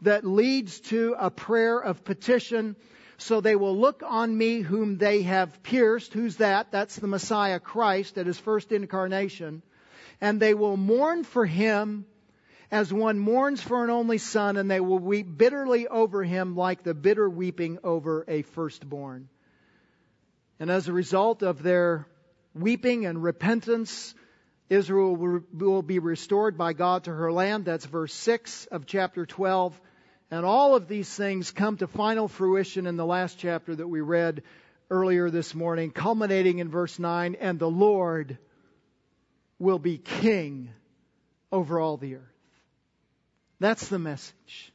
[0.00, 2.74] that leads to a prayer of petition.
[3.18, 6.14] So they will look on me whom they have pierced.
[6.14, 6.72] Who's that?
[6.72, 9.62] That's the Messiah Christ at his first incarnation.
[10.20, 12.06] And they will mourn for him
[12.72, 16.82] as one mourns for an only son, and they will weep bitterly over him like
[16.82, 19.28] the bitter weeping over a firstborn.
[20.58, 22.08] And as a result of their
[22.54, 24.14] weeping and repentance,
[24.70, 25.14] Israel
[25.52, 27.66] will be restored by God to her land.
[27.66, 29.78] That's verse 6 of chapter 12.
[30.30, 34.00] And all of these things come to final fruition in the last chapter that we
[34.00, 34.44] read
[34.88, 38.38] earlier this morning, culminating in verse 9, and the Lord
[39.58, 40.70] will be king
[41.50, 42.31] over all the earth.
[43.62, 44.72] That's the message.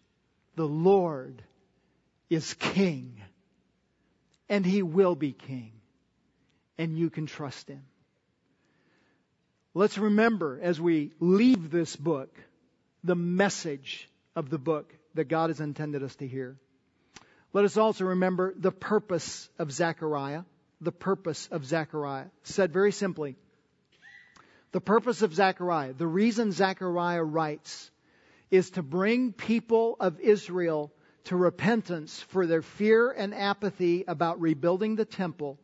[0.55, 1.43] The Lord
[2.29, 3.21] is king,
[4.47, 5.73] and he will be king,
[6.77, 7.83] and you can trust him.
[9.73, 12.33] Let's remember as we leave this book
[13.03, 14.07] the message
[14.37, 16.55] of the book that God has intended us to hear.
[17.51, 20.43] Let us also remember the purpose of Zechariah.
[20.79, 22.27] The purpose of Zechariah.
[22.43, 23.35] Said very simply,
[24.71, 27.91] the purpose of Zechariah, the reason Zechariah writes,
[28.49, 30.91] is to bring people of Israel
[31.25, 35.59] to repentance for their fear and apathy about rebuilding the temple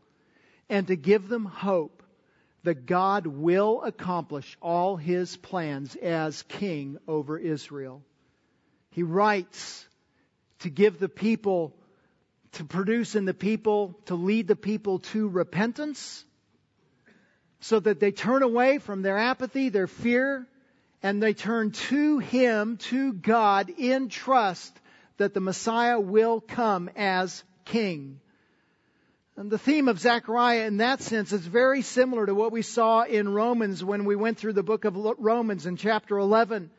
[0.70, 2.04] and to give them hope
[2.64, 8.02] that God will accomplish all his plans as king over Israel.
[8.92, 9.86] He writes
[10.60, 11.76] to give the people,
[12.54, 16.24] to produce in the people, to lead the people to repentance
[17.60, 20.48] so that they turn away from their apathy, their fear,
[21.04, 24.80] and they turn to Him, to God, in trust
[25.18, 28.22] that the Messiah will come as King.
[29.36, 33.04] And the theme of Zechariah in that sense is very similar to what we saw
[33.04, 36.70] in Romans when we went through the book of Romans in chapter 11.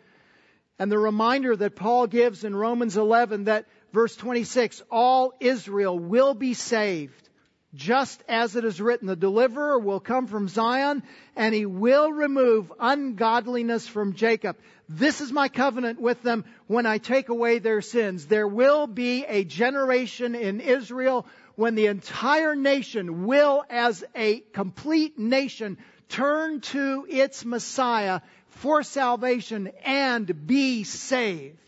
[0.79, 6.35] And the reminder that Paul gives in Romans 11 that verse 26, all Israel will
[6.35, 7.29] be saved.
[7.75, 11.03] Just as it is written, the deliverer will come from Zion
[11.35, 14.57] and he will remove ungodliness from Jacob.
[14.89, 18.27] This is my covenant with them when I take away their sins.
[18.27, 25.19] There will be a generation in Israel when the entire nation will, as a complete
[25.19, 31.59] nation, turn to its Messiah for salvation and be saved.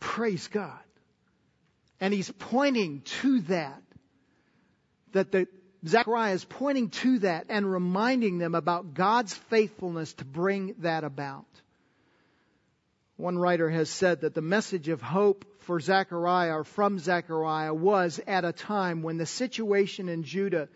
[0.00, 0.78] Praise God.
[2.00, 3.83] And he's pointing to that.
[5.14, 5.48] That the,
[5.86, 11.46] Zechariah is pointing to that and reminding them about God's faithfulness to bring that about.
[13.16, 18.20] One writer has said that the message of hope for Zechariah or from Zechariah was
[18.26, 20.68] at a time when the situation in Judah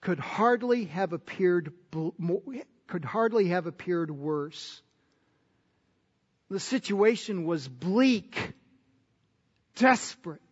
[0.00, 1.72] could hardly have appeared
[2.86, 4.82] could hardly have appeared worse.
[6.50, 8.52] The situation was bleak,
[9.76, 10.42] desperate.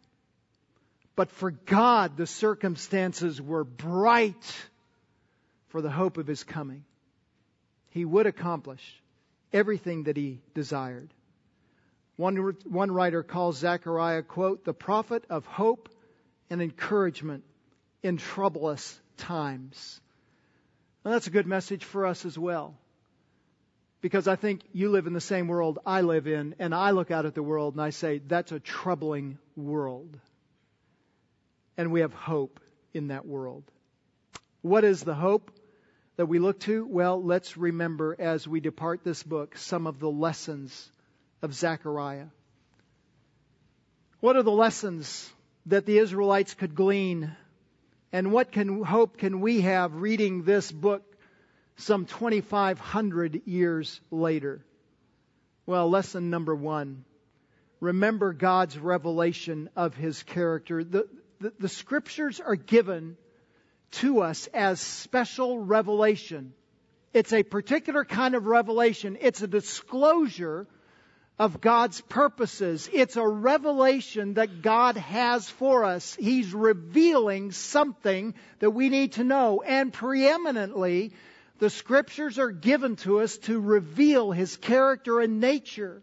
[1.21, 4.57] But for God, the circumstances were bright
[5.69, 6.87] for the hope of his coming.
[7.91, 8.83] He would accomplish
[9.53, 11.13] everything that he desired.
[12.17, 15.91] One, one writer calls Zechariah, quote, the prophet of hope
[16.49, 17.45] and encouragement
[18.03, 20.01] in troublous times.
[21.05, 22.79] Now that's a good message for us as well.
[24.01, 27.11] Because I think you live in the same world I live in, and I look
[27.11, 30.19] out at the world and I say, that's a troubling world.
[31.77, 32.61] And we have hope
[32.93, 33.65] in that world.
[34.63, 35.51] What is the hope
[36.17, 36.85] that we look to?
[36.85, 40.91] Well, let's remember as we depart this book some of the lessons
[41.41, 42.27] of Zechariah.
[44.21, 45.33] What are the lessons
[45.67, 47.35] that the Israelites could glean?
[48.13, 51.03] And what can, hope can we have reading this book
[51.77, 54.65] some 2,500 years later?
[55.65, 57.05] Well, lesson number one.
[57.81, 60.85] Remember God's revelation of His character.
[60.85, 61.09] The,
[61.41, 63.17] the, the scriptures are given
[63.93, 66.53] to us as special revelation.
[67.13, 69.19] It's a particular kind of revelation.
[69.21, 70.67] It's a disclosure
[71.39, 72.89] of God's purposes.
[72.93, 76.15] It's a revelation that God has for us.
[76.21, 79.63] He's revealing something that we need to know.
[79.63, 81.15] And preeminently,
[81.59, 86.03] the scriptures are given to us to reveal His character and nature.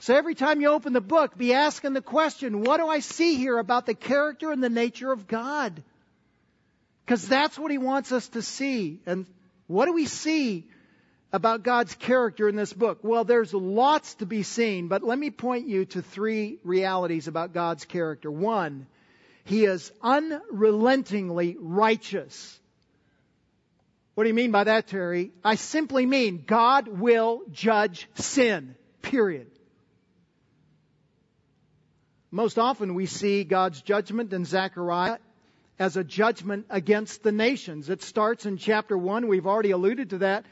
[0.00, 3.34] So every time you open the book, be asking the question, what do I see
[3.34, 5.82] here about the character and the nature of God?
[7.04, 9.00] Because that's what He wants us to see.
[9.04, 9.26] And
[9.66, 10.66] what do we see
[11.34, 13.00] about God's character in this book?
[13.02, 17.52] Well, there's lots to be seen, but let me point you to three realities about
[17.52, 18.30] God's character.
[18.30, 18.86] One,
[19.44, 22.58] He is unrelentingly righteous.
[24.14, 25.32] What do you mean by that, Terry?
[25.44, 28.76] I simply mean God will judge sin.
[29.02, 29.50] Period.
[32.30, 35.18] Most often we see God's judgment in Zechariah
[35.78, 37.88] as a judgment against the nations.
[37.88, 39.26] It starts in chapter 1.
[39.26, 40.44] We've already alluded to that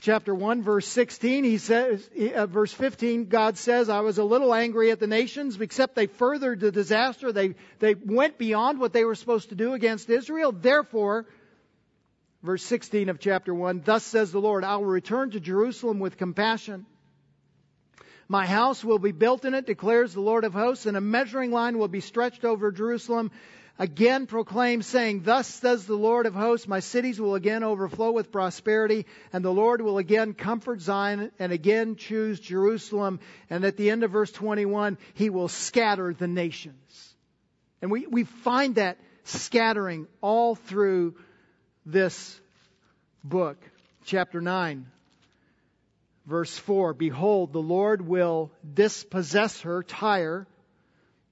[0.00, 4.52] chapter 1 verse 16 he says uh, verse 15 god says i was a little
[4.52, 9.04] angry at the nations except they furthered the disaster they they went beyond what they
[9.04, 11.24] were supposed to do against israel therefore
[12.42, 16.18] verse 16 of chapter 1 thus says the lord i will return to jerusalem with
[16.18, 16.84] compassion
[18.28, 21.50] my house will be built in it, declares the Lord of hosts, and a measuring
[21.50, 23.30] line will be stretched over Jerusalem
[23.78, 28.32] again proclaim, saying, Thus says the Lord of hosts, my cities will again overflow with
[28.32, 33.20] prosperity, and the Lord will again comfort Zion and again choose Jerusalem.
[33.50, 37.14] And at the end of verse 21, he will scatter the nations.
[37.82, 41.16] And we, we find that scattering all through
[41.84, 42.40] this
[43.22, 43.58] book.
[44.04, 44.86] Chapter 9,
[46.26, 50.46] verse 4 Behold, the Lord will dispossess her, Tyre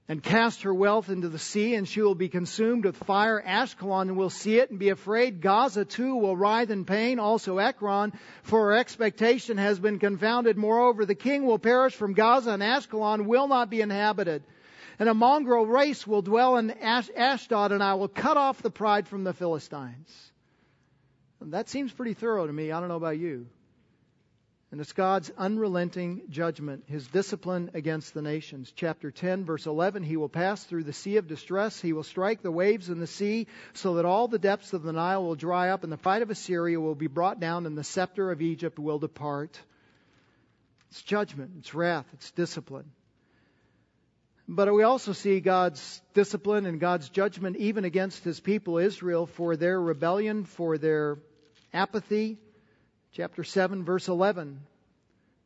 [0.07, 3.41] and cast her wealth into the sea, and she will be consumed with fire.
[3.41, 5.41] Ashkelon will see it and be afraid.
[5.41, 7.17] Gaza too will writhe in pain.
[7.17, 10.57] Also Ekron, for her expectation has been confounded.
[10.57, 14.43] Moreover, the king will perish from Gaza, and Ashkelon will not be inhabited.
[14.99, 19.07] And a mongrel race will dwell in Ashdod, and I will cut off the pride
[19.07, 20.31] from the Philistines.
[21.41, 22.71] And that seems pretty thorough to me.
[22.71, 23.47] I don't know about you.
[24.71, 28.73] And it's God's unrelenting judgment, his discipline against the nations.
[28.75, 31.79] Chapter 10, verse 11 He will pass through the sea of distress.
[31.79, 34.91] He will strike the waves in the sea, so that all the depths of the
[34.91, 37.83] Nile will dry up, and the fight of Assyria will be brought down, and the
[37.83, 39.59] scepter of Egypt will depart.
[40.89, 42.91] It's judgment, it's wrath, it's discipline.
[44.47, 49.55] But we also see God's discipline and God's judgment even against his people Israel for
[49.55, 51.17] their rebellion, for their
[51.73, 52.37] apathy,
[53.15, 54.59] chapter 7, verse 11.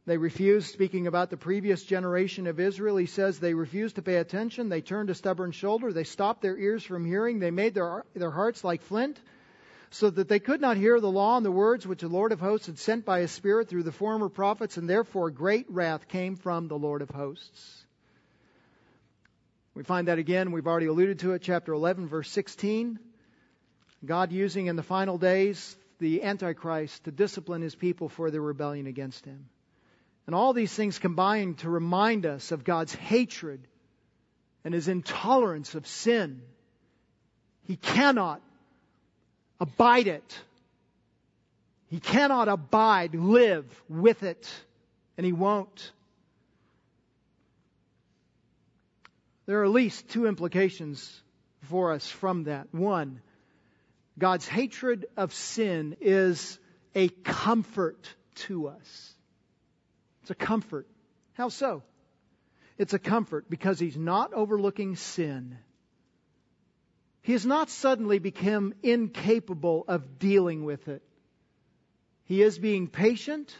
[0.07, 4.15] They refused, speaking about the previous generation of Israel, he says they refused to pay
[4.15, 4.69] attention.
[4.69, 5.93] They turned a stubborn shoulder.
[5.93, 7.37] They stopped their ears from hearing.
[7.37, 9.21] They made their, their hearts like flint
[9.91, 12.39] so that they could not hear the law and the words which the Lord of
[12.39, 16.37] hosts had sent by his Spirit through the former prophets, and therefore great wrath came
[16.37, 17.85] from the Lord of hosts.
[19.75, 22.97] We find that again, we've already alluded to it, chapter 11, verse 16.
[24.03, 28.87] God using in the final days the Antichrist to discipline his people for their rebellion
[28.87, 29.45] against him.
[30.25, 33.61] And all these things combine to remind us of God's hatred
[34.63, 36.41] and his intolerance of sin.
[37.63, 38.41] He cannot
[39.59, 40.39] abide it.
[41.87, 44.47] He cannot abide, live with it,
[45.17, 45.91] and he won't.
[49.47, 51.21] There are at least two implications
[51.63, 52.67] for us from that.
[52.71, 53.21] One,
[54.19, 56.59] God's hatred of sin is
[56.93, 59.13] a comfort to us.
[60.21, 60.87] It's a comfort.
[61.33, 61.83] How so?
[62.77, 65.57] It's a comfort because He's not overlooking sin.
[67.21, 71.01] He has not suddenly become incapable of dealing with it.
[72.25, 73.55] He is being patient.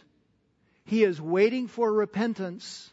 [0.84, 2.90] He is waiting for repentance.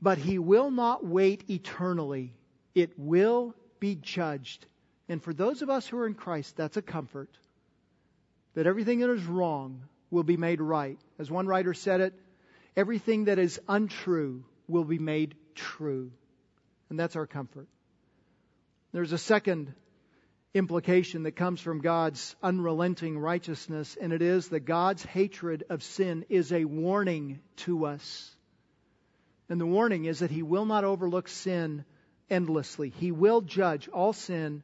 [0.00, 2.32] But He will not wait eternally.
[2.74, 4.64] It will be judged
[5.10, 7.36] and for those of us who are in Christ, that's a comfort.
[8.54, 11.00] That everything that is wrong will be made right.
[11.18, 12.14] As one writer said it,
[12.76, 16.12] everything that is untrue will be made true.
[16.88, 17.66] And that's our comfort.
[18.92, 19.74] There's a second
[20.54, 26.24] implication that comes from God's unrelenting righteousness, and it is that God's hatred of sin
[26.28, 28.32] is a warning to us.
[29.48, 31.84] And the warning is that He will not overlook sin
[32.30, 32.90] endlessly.
[32.90, 34.62] He will judge all sin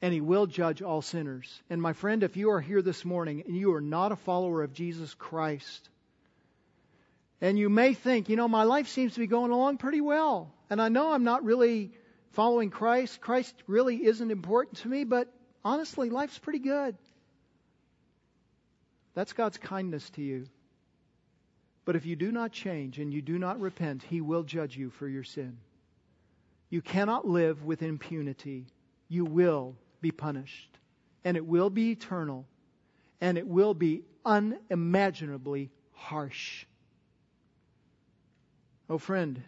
[0.00, 1.62] and he will judge all sinners.
[1.68, 4.62] And my friend, if you are here this morning and you are not a follower
[4.62, 5.88] of Jesus Christ,
[7.40, 10.52] and you may think, you know, my life seems to be going along pretty well,
[10.70, 11.92] and I know I'm not really
[12.32, 13.20] following Christ.
[13.20, 15.32] Christ really isn't important to me, but
[15.64, 16.96] honestly, life's pretty good.
[19.14, 20.46] That's God's kindness to you.
[21.84, 24.90] But if you do not change and you do not repent, He will judge you
[24.90, 25.56] for your sin.
[26.70, 28.66] You cannot live with impunity.
[29.08, 30.78] You will be punished,
[31.24, 32.46] and it will be eternal,
[33.20, 36.66] and it will be unimaginably harsh.
[38.88, 39.42] Oh, friend,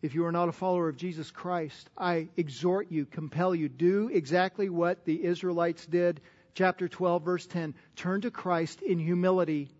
[0.00, 4.08] if you are not a follower of Jesus Christ, I exhort you, compel you, do
[4.12, 6.20] exactly what the Israelites did.
[6.54, 7.74] Chapter 12, verse 10.
[7.96, 9.70] Turn to Christ in humility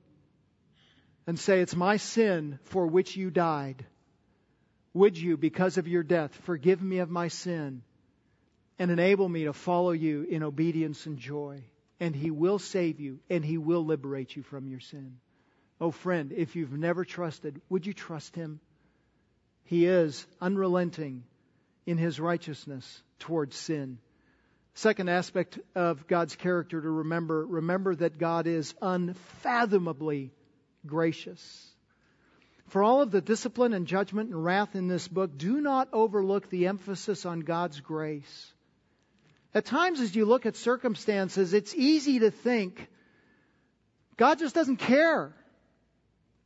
[1.27, 3.87] and say, It's my sin for which you died.
[4.95, 7.83] Would you, because of your death, forgive me of my sin
[8.79, 11.63] and enable me to follow you in obedience and joy.
[12.01, 15.19] And He will save you and He will liberate you from your sin.
[15.81, 18.61] Oh, friend, if you've never trusted, would you trust Him?
[19.65, 21.25] He is unrelenting
[21.87, 23.99] in His righteousness towards sin.
[24.75, 30.31] Second aspect of God's character to remember remember that God is unfathomably
[30.87, 31.69] gracious.
[32.69, 36.49] For all of the discipline and judgment and wrath in this book, do not overlook
[36.49, 38.53] the emphasis on God's grace.
[39.55, 42.89] At times, as you look at circumstances, it's easy to think
[44.17, 45.33] God just doesn't care.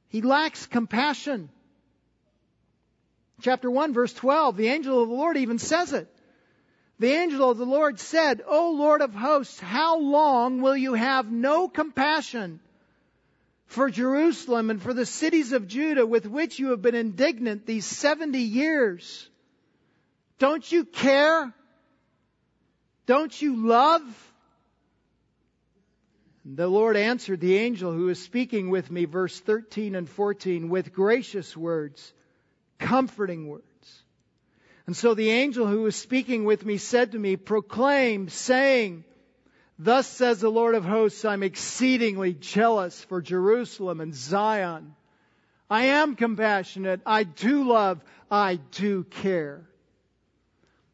[0.09, 1.49] He lacks compassion.
[3.41, 6.07] Chapter 1, verse 12, the angel of the Lord even says it.
[6.99, 11.33] The angel of the Lord said, O Lord of hosts, how long will you have
[11.33, 12.61] no compassion
[13.67, 17.87] for Jerusalem and for the cities of Judah with which you have been indignant these
[17.87, 19.29] 70 years?
[20.39, 21.53] Don't you care?
[23.07, 24.03] Don't you love?
[26.45, 30.93] The Lord answered the angel who was speaking with me, verse 13 and 14, with
[30.93, 32.13] gracious words,
[32.79, 34.03] comforting words.
[34.87, 39.05] And so the angel who was speaking with me said to me, proclaim, saying,
[39.79, 44.95] Thus says the Lord of hosts, I'm exceedingly jealous for Jerusalem and Zion.
[45.71, 47.01] I am compassionate.
[47.07, 48.03] I do love.
[48.31, 49.63] I do care.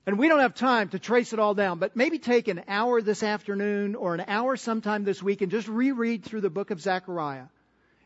[0.09, 3.02] And we don't have time to trace it all down, but maybe take an hour
[3.02, 6.80] this afternoon or an hour sometime this week and just reread through the book of
[6.80, 7.44] Zechariah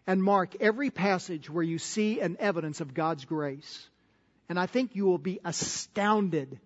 [0.04, 3.88] and mark every passage where you see an evidence of God's grace.
[4.48, 6.58] And I think you will be astounded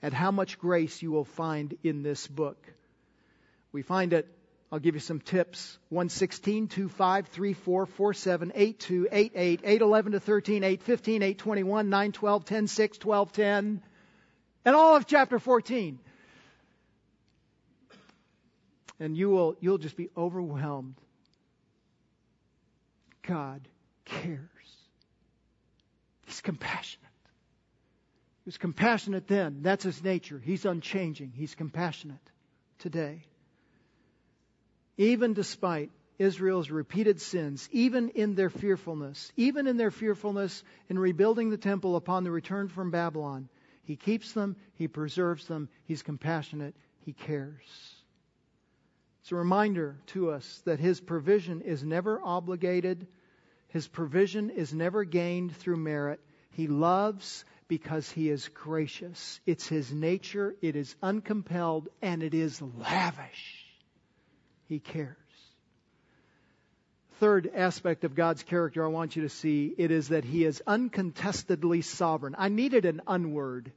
[0.00, 2.64] at how much grace you will find in this book.
[3.72, 4.28] We find it,
[4.70, 5.76] I'll give you some tips.
[5.88, 13.32] 116, 25, 34, 47, 82, 88, 811 to 13, 815, 821, 912, 10, 6, 12,
[13.32, 13.82] 10,
[14.64, 15.98] and all of chapter 14.
[19.00, 20.94] And you will, you'll just be overwhelmed.
[23.26, 23.66] God
[24.04, 24.48] cares.
[26.26, 27.02] He's compassionate.
[28.44, 29.58] He was compassionate then.
[29.62, 30.40] That's his nature.
[30.42, 31.32] He's unchanging.
[31.34, 32.18] He's compassionate
[32.78, 33.22] today.
[34.96, 41.50] Even despite Israel's repeated sins, even in their fearfulness, even in their fearfulness in rebuilding
[41.50, 43.48] the temple upon the return from Babylon,
[43.84, 47.96] he keeps them, He preserves them, He's compassionate, He cares.
[49.20, 53.06] It's a reminder to us that His provision is never obligated,
[53.68, 56.20] His provision is never gained through merit.
[56.50, 59.40] He loves because He is gracious.
[59.46, 63.66] It's His nature, it is uncompelled, and it is lavish.
[64.68, 65.16] He cares.
[67.22, 70.60] Third aspect of God's character I want you to see it is that He is
[70.66, 72.34] uncontestedly sovereign.
[72.36, 73.70] I needed an unword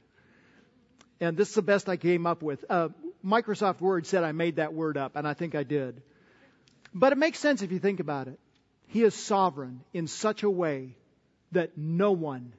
[1.20, 2.64] and this is the best I came up with.
[2.68, 2.88] Uh,
[3.24, 6.02] Microsoft Word said I made that word up, and I think I did.
[6.94, 8.38] But it makes sense if you think about it.
[8.88, 10.94] He is sovereign in such a way
[11.52, 12.52] that no one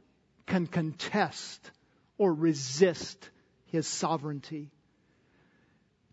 [0.46, 1.72] can contest
[2.18, 3.30] or resist
[3.68, 4.72] his sovereignty.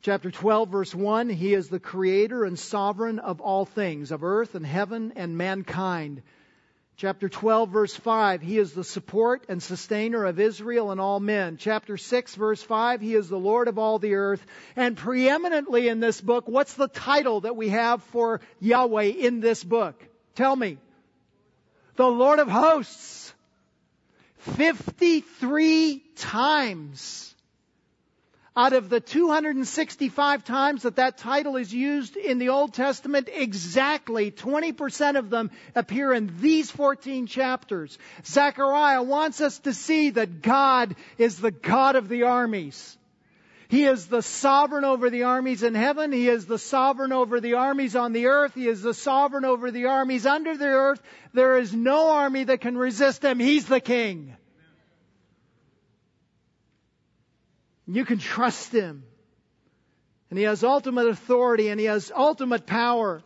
[0.04, 4.54] Chapter 12, verse 1 He is the creator and sovereign of all things, of earth
[4.54, 6.20] and heaven and mankind.
[6.98, 11.56] Chapter 12 verse 5, He is the support and sustainer of Israel and all men.
[11.56, 14.44] Chapter 6 verse 5, He is the Lord of all the earth.
[14.76, 19.64] And preeminently in this book, what's the title that we have for Yahweh in this
[19.64, 19.98] book?
[20.34, 20.76] Tell me.
[21.96, 23.32] The Lord of hosts.
[24.36, 27.33] 53 times
[28.56, 34.30] out of the 265 times that that title is used in the Old Testament, exactly
[34.30, 37.98] 20% of them appear in these 14 chapters.
[38.24, 42.96] Zechariah wants us to see that God is the God of the armies.
[43.66, 46.12] He is the sovereign over the armies in heaven.
[46.12, 48.54] He is the sovereign over the armies on the earth.
[48.54, 51.02] He is the sovereign over the armies under the earth.
[51.32, 53.40] There is no army that can resist him.
[53.40, 54.36] He's the king.
[57.86, 59.04] You can trust Him.
[60.30, 63.22] And He has ultimate authority and He has ultimate power.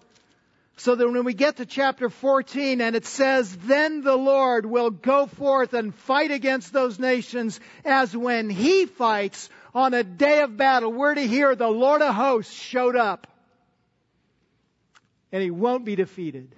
[0.76, 4.90] So that when we get to chapter 14 and it says, then the Lord will
[4.90, 10.56] go forth and fight against those nations as when He fights on a day of
[10.56, 10.92] battle.
[10.92, 13.26] We're to hear the Lord of hosts showed up.
[15.32, 16.54] And He won't be defeated.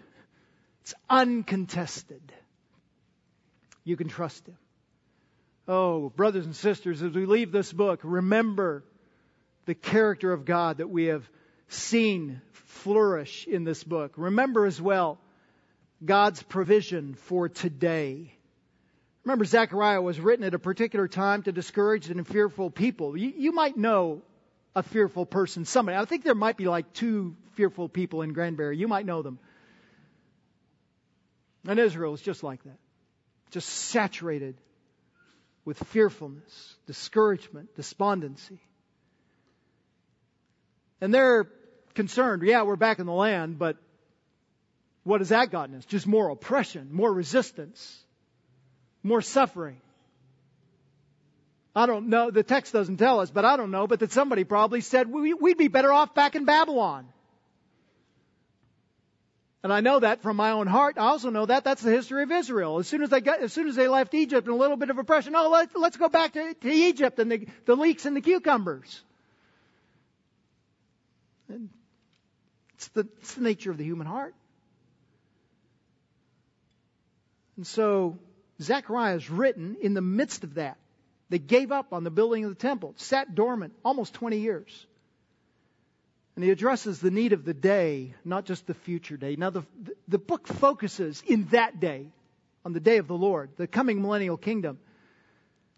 [0.82, 2.20] It's uncontested.
[3.84, 4.56] You can trust Him.
[5.72, 8.82] Oh, brothers and sisters, as we leave this book, remember
[9.66, 11.22] the character of God that we have
[11.68, 14.14] seen flourish in this book.
[14.16, 15.20] Remember as well
[16.04, 18.34] God's provision for today.
[19.22, 23.16] Remember, Zechariah was written at a particular time to discourage and fearful people.
[23.16, 24.22] You, you, might know
[24.74, 25.96] a fearful person, somebody.
[25.96, 28.76] I think there might be like two fearful people in Granbury.
[28.76, 29.38] You might know them.
[31.64, 32.78] And Israel is just like that.
[33.52, 34.56] Just saturated
[35.70, 38.58] with fearfulness, discouragement, despondency.
[41.00, 41.46] And they're
[41.94, 43.76] concerned, yeah, we're back in the land, but
[45.04, 45.84] what has that gotten us?
[45.84, 48.04] Just more oppression, more resistance,
[49.04, 49.80] more suffering.
[51.76, 54.42] I don't know, the text doesn't tell us, but I don't know, but that somebody
[54.42, 57.06] probably said we'd be better off back in Babylon.
[59.62, 60.96] And I know that from my own heart.
[60.96, 62.78] I also know that that's the history of Israel.
[62.78, 64.88] As soon as they got, as soon as they left Egypt and a little bit
[64.88, 68.16] of oppression, oh, let, let's go back to, to Egypt and the, the leeks and
[68.16, 69.02] the cucumbers.
[71.48, 71.68] And
[72.74, 74.34] it's the, it's the nature of the human heart.
[77.56, 78.18] And so
[78.62, 80.78] Zechariah is written in the midst of that.
[81.28, 84.86] They gave up on the building of the temple, sat dormant almost 20 years.
[86.36, 89.36] And he addresses the need of the day, not just the future day.
[89.36, 89.64] Now, the,
[90.08, 92.06] the book focuses in that day,
[92.64, 94.78] on the day of the Lord, the coming millennial kingdom.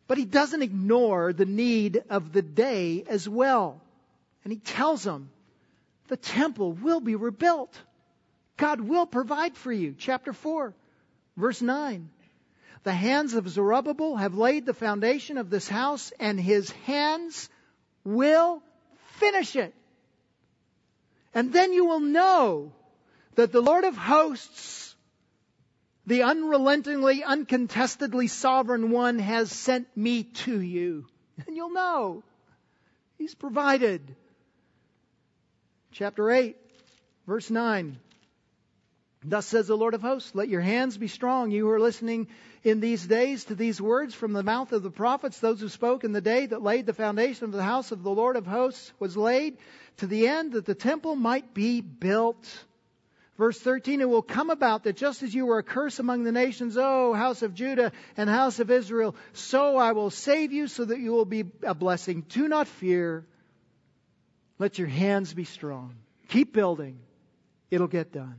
[0.06, 3.80] But he doesn't ignore the need of the day as well.
[4.44, 5.30] And he tells them
[6.08, 7.74] the temple will be rebuilt.
[8.56, 9.94] God will provide for you.
[9.96, 10.74] Chapter 4,
[11.36, 12.10] verse 9.
[12.84, 17.48] The hands of Zerubbabel have laid the foundation of this house, and his hands
[18.04, 18.62] will
[19.14, 19.72] finish it.
[21.34, 22.72] And then you will know
[23.34, 24.94] that the Lord of hosts,
[26.06, 31.06] the unrelentingly, uncontestedly sovereign one, has sent me to you.
[31.46, 32.22] And you'll know.
[33.18, 34.16] He's provided.
[35.92, 36.56] Chapter 8,
[37.26, 37.98] verse 9.
[39.24, 42.28] Thus says the Lord of hosts, let your hands be strong, you who are listening
[42.64, 46.04] in these days to these words from the mouth of the prophets, those who spoke
[46.04, 48.92] in the day that laid the foundation of the house of the Lord of hosts
[48.98, 49.56] was laid,
[49.98, 52.46] to the end that the temple might be built.
[53.36, 56.32] Verse 13, it will come about that just as you were a curse among the
[56.32, 60.84] nations, O house of Judah and house of Israel, so I will save you so
[60.84, 62.24] that you will be a blessing.
[62.28, 63.26] Do not fear.
[64.58, 65.96] Let your hands be strong.
[66.28, 67.00] Keep building.
[67.70, 68.36] It'll get done.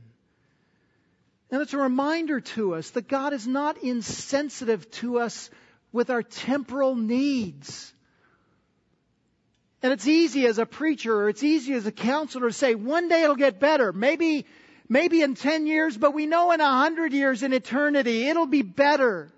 [1.50, 5.50] And it's a reminder to us that God is not insensitive to us
[5.92, 7.92] with our temporal needs.
[9.82, 13.08] And it's easy as a preacher or it's easy as a counselor to say, one
[13.08, 13.92] day it'll get better.
[13.92, 14.46] Maybe,
[14.88, 18.62] maybe in 10 years, but we know in a hundred years in eternity, it'll be
[18.62, 19.30] better.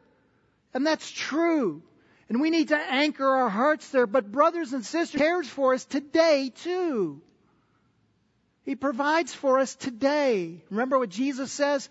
[0.73, 1.83] And that's true.
[2.29, 4.07] And we need to anchor our hearts there.
[4.07, 7.21] But brothers and sisters, cares for us today too.
[8.67, 10.61] He provides for us today.
[10.71, 11.89] Remember what Jesus says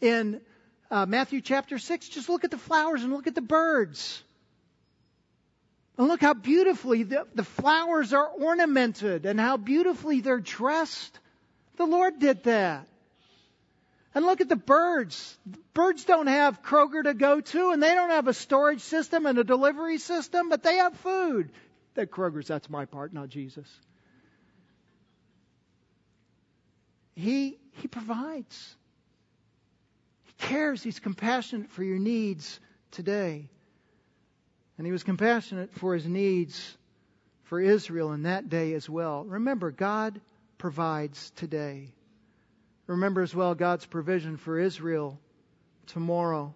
[0.00, 0.40] in
[0.88, 2.08] uh, Matthew chapter 6?
[2.08, 4.22] Just look at the flowers and look at the birds.
[5.98, 11.18] And look how beautifully the, the flowers are ornamented and how beautifully they're dressed.
[11.76, 12.86] The Lord did that.
[14.14, 15.36] And look at the birds.
[15.74, 19.38] Birds don't have Kroger to go to, and they don't have a storage system and
[19.38, 21.50] a delivery system, but they have food.
[21.94, 23.66] That Kroger's, that's my part, not Jesus.
[27.14, 28.76] He, he provides.
[30.24, 30.82] He cares.
[30.82, 32.60] He's compassionate for your needs
[32.90, 33.48] today.
[34.78, 36.76] And he was compassionate for his needs
[37.44, 39.24] for Israel in that day as well.
[39.24, 40.20] Remember, God
[40.58, 41.92] provides today.
[42.86, 45.18] Remember as well God's provision for Israel
[45.86, 46.54] tomorrow.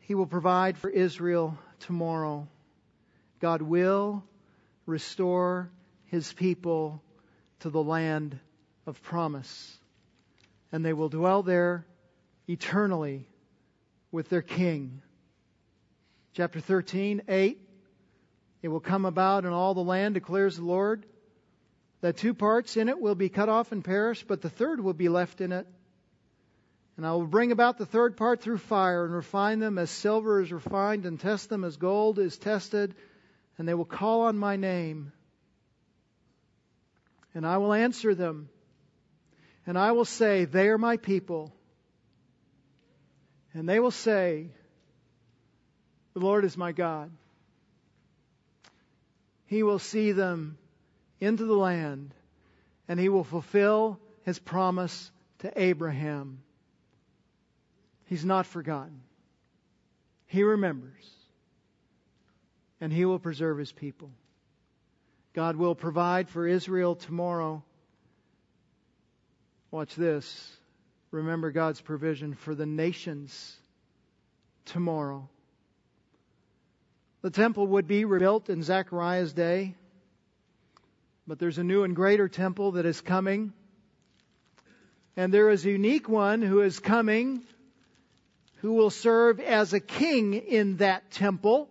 [0.00, 2.48] He will provide for Israel tomorrow.
[3.40, 4.24] God will
[4.86, 5.68] restore
[6.06, 7.02] his people
[7.60, 8.38] to the land
[8.86, 9.78] of promise.
[10.72, 11.86] And they will dwell there
[12.48, 13.28] eternally
[14.12, 15.02] with their king.
[16.34, 17.60] Chapter 13, 8.
[18.62, 21.06] It will come about in all the land, declares the Lord,
[22.00, 24.92] that two parts in it will be cut off and perish, but the third will
[24.92, 25.66] be left in it.
[26.96, 30.40] And I will bring about the third part through fire and refine them as silver
[30.40, 32.94] is refined and test them as gold is tested.
[33.58, 35.12] And they will call on my name
[37.36, 38.48] and I will answer them.
[39.66, 41.52] And I will say, They are my people.
[43.52, 44.48] And they will say,
[46.14, 47.12] The Lord is my God.
[49.44, 50.56] He will see them
[51.20, 52.14] into the land,
[52.88, 55.10] and he will fulfill his promise
[55.40, 56.38] to Abraham.
[58.06, 59.02] He's not forgotten.
[60.26, 61.04] He remembers,
[62.80, 64.10] and he will preserve his people.
[65.36, 67.62] God will provide for Israel tomorrow.
[69.70, 70.56] Watch this.
[71.10, 73.54] Remember God's provision for the nations
[74.64, 75.28] tomorrow.
[77.20, 79.74] The temple would be rebuilt in Zechariah's day,
[81.26, 83.52] but there's a new and greater temple that is coming.
[85.18, 87.42] And there is a unique one who is coming
[88.62, 91.68] who will serve as a king in that temple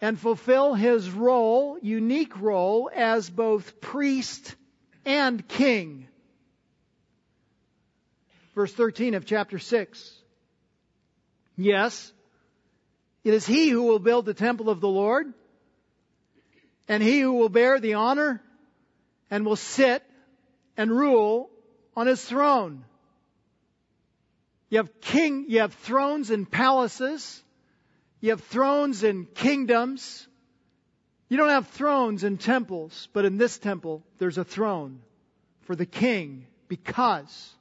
[0.00, 4.54] and fulfill his role, unique role, as both priest
[5.04, 6.06] and king.
[8.54, 10.14] Verse 13 of chapter 6.
[11.56, 12.12] Yes,
[13.24, 15.32] it is he who will build the temple of the Lord,
[16.88, 18.40] and he who will bear the honor
[19.30, 20.02] and will sit
[20.76, 21.50] and rule
[21.96, 22.84] on his throne.
[24.70, 27.42] You have king, you have thrones and palaces.
[28.20, 30.26] You have thrones and kingdoms.
[31.28, 35.00] You don't have thrones and temples, but in this temple, there's a throne
[35.62, 37.54] for the king because,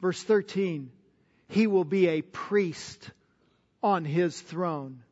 [0.00, 0.90] verse 13,
[1.48, 3.10] he will be a priest
[3.82, 5.02] on his throne.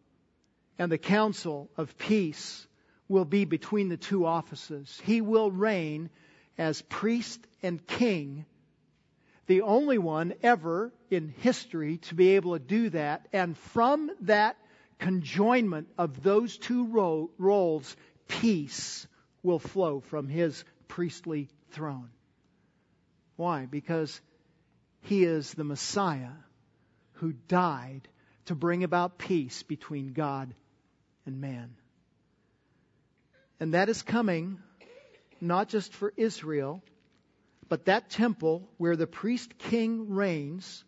[0.78, 2.66] And the counsel of peace
[3.08, 5.00] will be between the two offices.
[5.04, 6.10] He will reign
[6.56, 8.44] as priest and king.
[9.48, 13.26] The only one ever in history to be able to do that.
[13.32, 14.56] And from that
[15.00, 17.96] conjoinment of those two ro- roles,
[18.28, 19.06] peace
[19.42, 22.10] will flow from his priestly throne.
[23.36, 23.66] Why?
[23.66, 24.20] Because
[25.02, 26.36] he is the Messiah
[27.14, 28.06] who died
[28.46, 30.52] to bring about peace between God
[31.24, 31.74] and man.
[33.60, 34.58] And that is coming
[35.40, 36.82] not just for Israel,
[37.68, 40.84] but that temple where the priest king reigns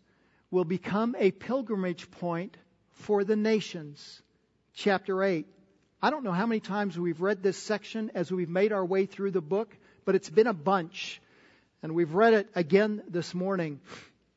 [0.49, 2.57] will become a pilgrimage point
[2.91, 4.21] for the nations.
[4.73, 5.47] Chapter 8.
[6.01, 9.05] I don't know how many times we've read this section as we've made our way
[9.05, 11.21] through the book, but it's been a bunch.
[11.83, 13.79] And we've read it again this morning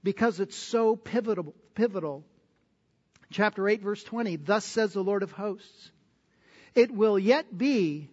[0.02, 1.54] because it's so pivotal.
[1.74, 2.24] pivotal.
[3.30, 4.36] Chapter 8, verse 20.
[4.36, 5.90] Thus says the Lord of hosts.
[6.74, 8.10] It will yet be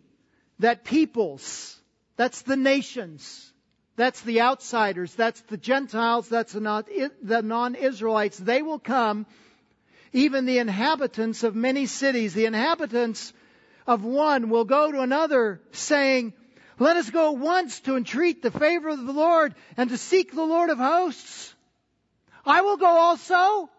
[0.59, 1.77] that peoples,
[2.15, 3.50] that's the nations,
[3.95, 9.25] that's the outsiders, that's the Gentiles, that's the non Israelites, they will come,
[10.13, 13.33] even the inhabitants of many cities, the inhabitants
[13.87, 16.33] of one will go to another saying,
[16.79, 20.33] let us go at once to entreat the favor of the Lord and to seek
[20.33, 21.53] the Lord of hosts.
[22.45, 23.69] I will go also.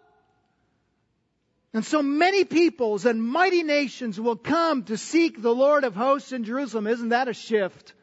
[1.75, 6.33] And so many peoples and mighty nations will come to seek the Lord of hosts
[6.33, 6.87] in Jerusalem.
[6.87, 7.95] Isn't that a shift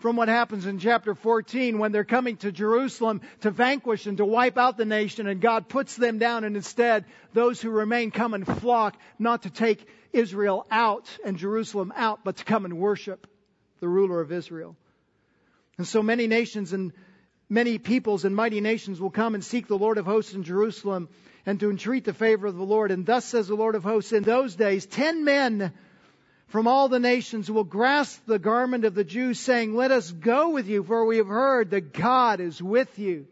[0.00, 4.24] from what happens in chapter 14 when they're coming to Jerusalem to vanquish and to
[4.24, 8.34] wipe out the nation and God puts them down and instead those who remain come
[8.34, 13.26] and flock not to take Israel out and Jerusalem out, but to come and worship
[13.80, 14.74] the ruler of Israel.
[15.76, 16.92] And so many nations and
[17.48, 21.08] many peoples and mighty nations will come and seek the Lord of hosts in Jerusalem
[21.44, 22.90] and to entreat the favor of the Lord.
[22.90, 25.72] And thus says the Lord of hosts, in those days, ten men
[26.50, 30.50] from all the nations will grasp the garment of the Jews, saying, Let us go
[30.50, 33.26] with you, for we have heard that God is with you.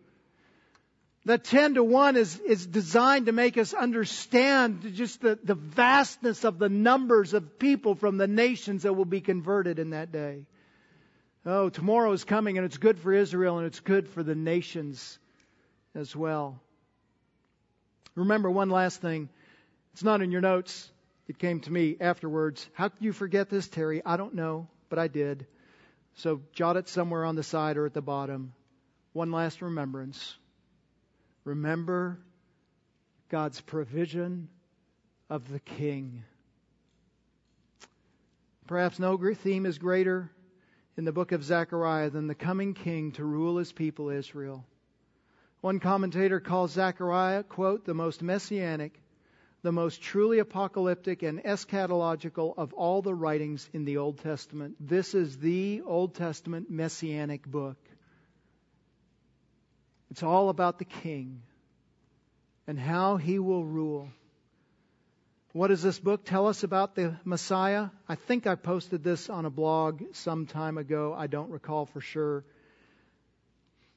[1.25, 6.45] The 10 to 1 is, is designed to make us understand just the, the vastness
[6.45, 10.47] of the numbers of people from the nations that will be converted in that day.
[11.45, 15.19] Oh, tomorrow is coming and it's good for Israel and it's good for the nations
[15.95, 16.61] as well.
[18.14, 19.29] Remember one last thing.
[19.93, 20.91] It's not in your notes.
[21.29, 22.66] It came to me afterwards.
[22.72, 24.03] How could you forget this, Terry?
[24.05, 25.47] I don't know, but I did.
[26.14, 28.55] So jot it somewhere on the side or at the bottom.
[29.12, 30.37] One last remembrance.
[31.45, 32.18] Remember
[33.29, 34.49] God's provision
[35.29, 36.24] of the King.
[38.66, 40.31] Perhaps no theme is greater
[40.97, 44.64] in the book of Zechariah than the coming King to rule his people Israel.
[45.61, 49.01] One commentator calls Zechariah, quote, the most messianic,
[49.62, 54.76] the most truly apocalyptic and eschatological of all the writings in the Old Testament.
[54.80, 57.76] This is the Old Testament messianic book.
[60.11, 61.42] It's all about the king
[62.66, 64.09] and how he will rule.
[65.52, 67.88] What does this book tell us about the Messiah?
[68.09, 71.14] I think I posted this on a blog some time ago.
[71.16, 72.44] I don't recall for sure.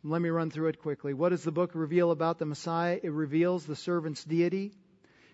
[0.03, 1.14] Let me run through it quickly.
[1.14, 2.99] What does the book reveal about the Messiah?
[3.03, 4.72] It reveals the servant's deity.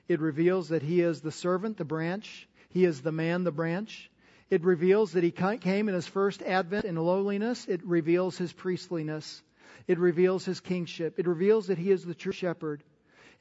[0.07, 2.47] It reveals that he is the servant, the branch.
[2.69, 4.09] He is the man, the branch.
[4.49, 7.67] It reveals that he came in his first advent in lowliness.
[7.67, 9.43] It reveals his priestliness.
[9.87, 11.19] It reveals his kingship.
[11.19, 12.83] It reveals that he is the true shepherd.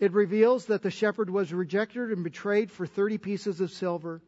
[0.00, 4.20] It reveals that the shepherd was rejected and betrayed for 30 pieces of silver.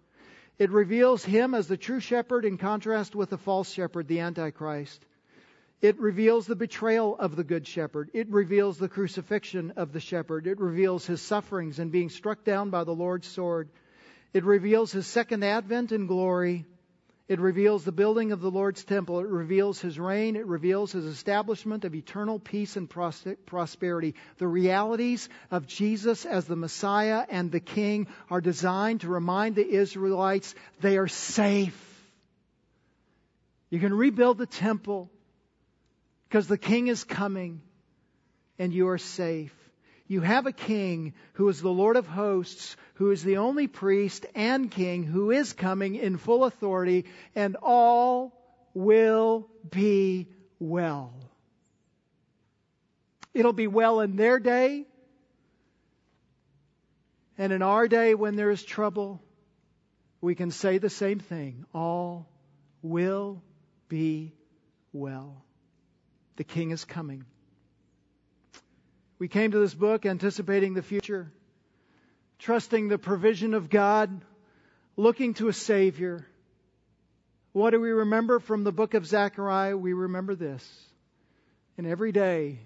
[0.58, 5.04] It reveals him as the true shepherd in contrast with the false shepherd, the Antichrist.
[5.80, 8.10] It reveals the betrayal of the Good Shepherd.
[8.12, 10.48] It reveals the crucifixion of the Shepherd.
[10.48, 13.68] It reveals his sufferings and being struck down by the Lord's sword.
[14.32, 16.66] It reveals his second advent in glory.
[17.28, 19.20] It reveals the building of the Lord's temple.
[19.20, 20.34] It reveals his reign.
[20.34, 24.16] It reveals his establishment of eternal peace and prosperity.
[24.38, 29.68] The realities of Jesus as the Messiah and the King are designed to remind the
[29.68, 31.84] Israelites they are safe.
[33.70, 35.10] You can rebuild the temple
[36.28, 37.62] because the king is coming
[38.58, 39.54] and you are safe.
[40.06, 44.26] You have a king who is the Lord of hosts, who is the only priest
[44.34, 48.32] and king who is coming in full authority, and all
[48.74, 51.12] will be well.
[53.34, 54.86] It'll be well in their day,
[57.36, 59.22] and in our day when there is trouble,
[60.20, 61.64] we can say the same thing.
[61.72, 62.28] All
[62.82, 63.42] will
[63.88, 64.32] be
[64.92, 65.44] well.
[66.38, 67.24] The King is coming.
[69.18, 71.32] We came to this book anticipating the future,
[72.38, 74.24] trusting the provision of God,
[74.96, 76.24] looking to a Savior.
[77.52, 79.76] What do we remember from the book of Zechariah?
[79.76, 80.64] We remember this.
[81.76, 82.60] And every day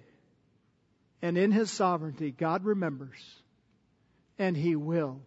[1.23, 3.19] And in his sovereignty, God remembers
[4.39, 5.21] and he will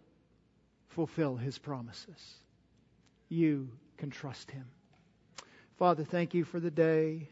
[0.89, 2.35] fulfill his promises.
[3.29, 4.65] You can trust him.
[5.79, 7.29] Father, thank you for the day.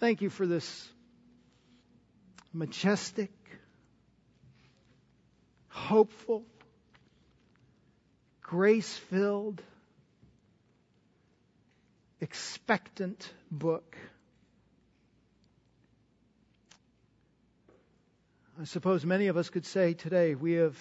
[0.00, 0.88] Thank you for this
[2.52, 3.32] majestic,
[5.68, 6.44] hopeful,
[8.40, 9.60] grace filled,
[12.20, 13.96] expectant book.
[18.60, 20.76] I suppose many of us could say today we have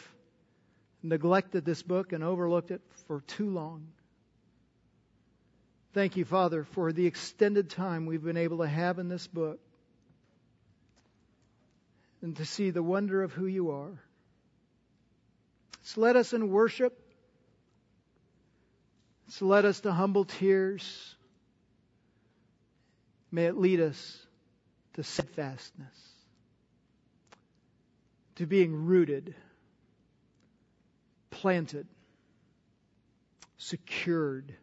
[1.01, 3.87] neglected this book and overlooked it for too long.
[5.93, 9.59] Thank you, Father, for the extended time we've been able to have in this book
[12.21, 13.99] and to see the wonder of who you are.
[15.81, 16.99] It's led us in worship.
[19.27, 21.15] It's led us to humble tears.
[23.31, 24.25] May it lead us
[24.93, 26.07] to steadfastness
[28.37, 29.33] to being rooted,
[31.31, 31.87] planted,
[33.57, 34.53] secured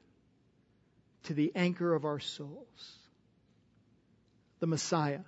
[1.25, 2.99] to the anchor of our souls.
[4.61, 5.20] The Messiah,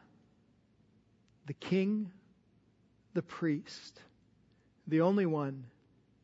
[1.47, 2.11] the King,
[3.15, 4.01] the priest,
[4.87, 5.65] the only one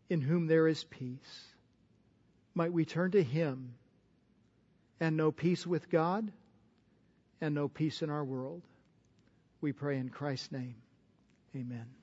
[0.09, 1.47] in whom there is peace.
[2.55, 3.75] Might we turn to Him
[5.01, 6.31] and know peace with God
[7.41, 8.63] and know peace in our world.
[9.61, 10.77] We pray in Christ's name.
[11.57, 12.02] Amen.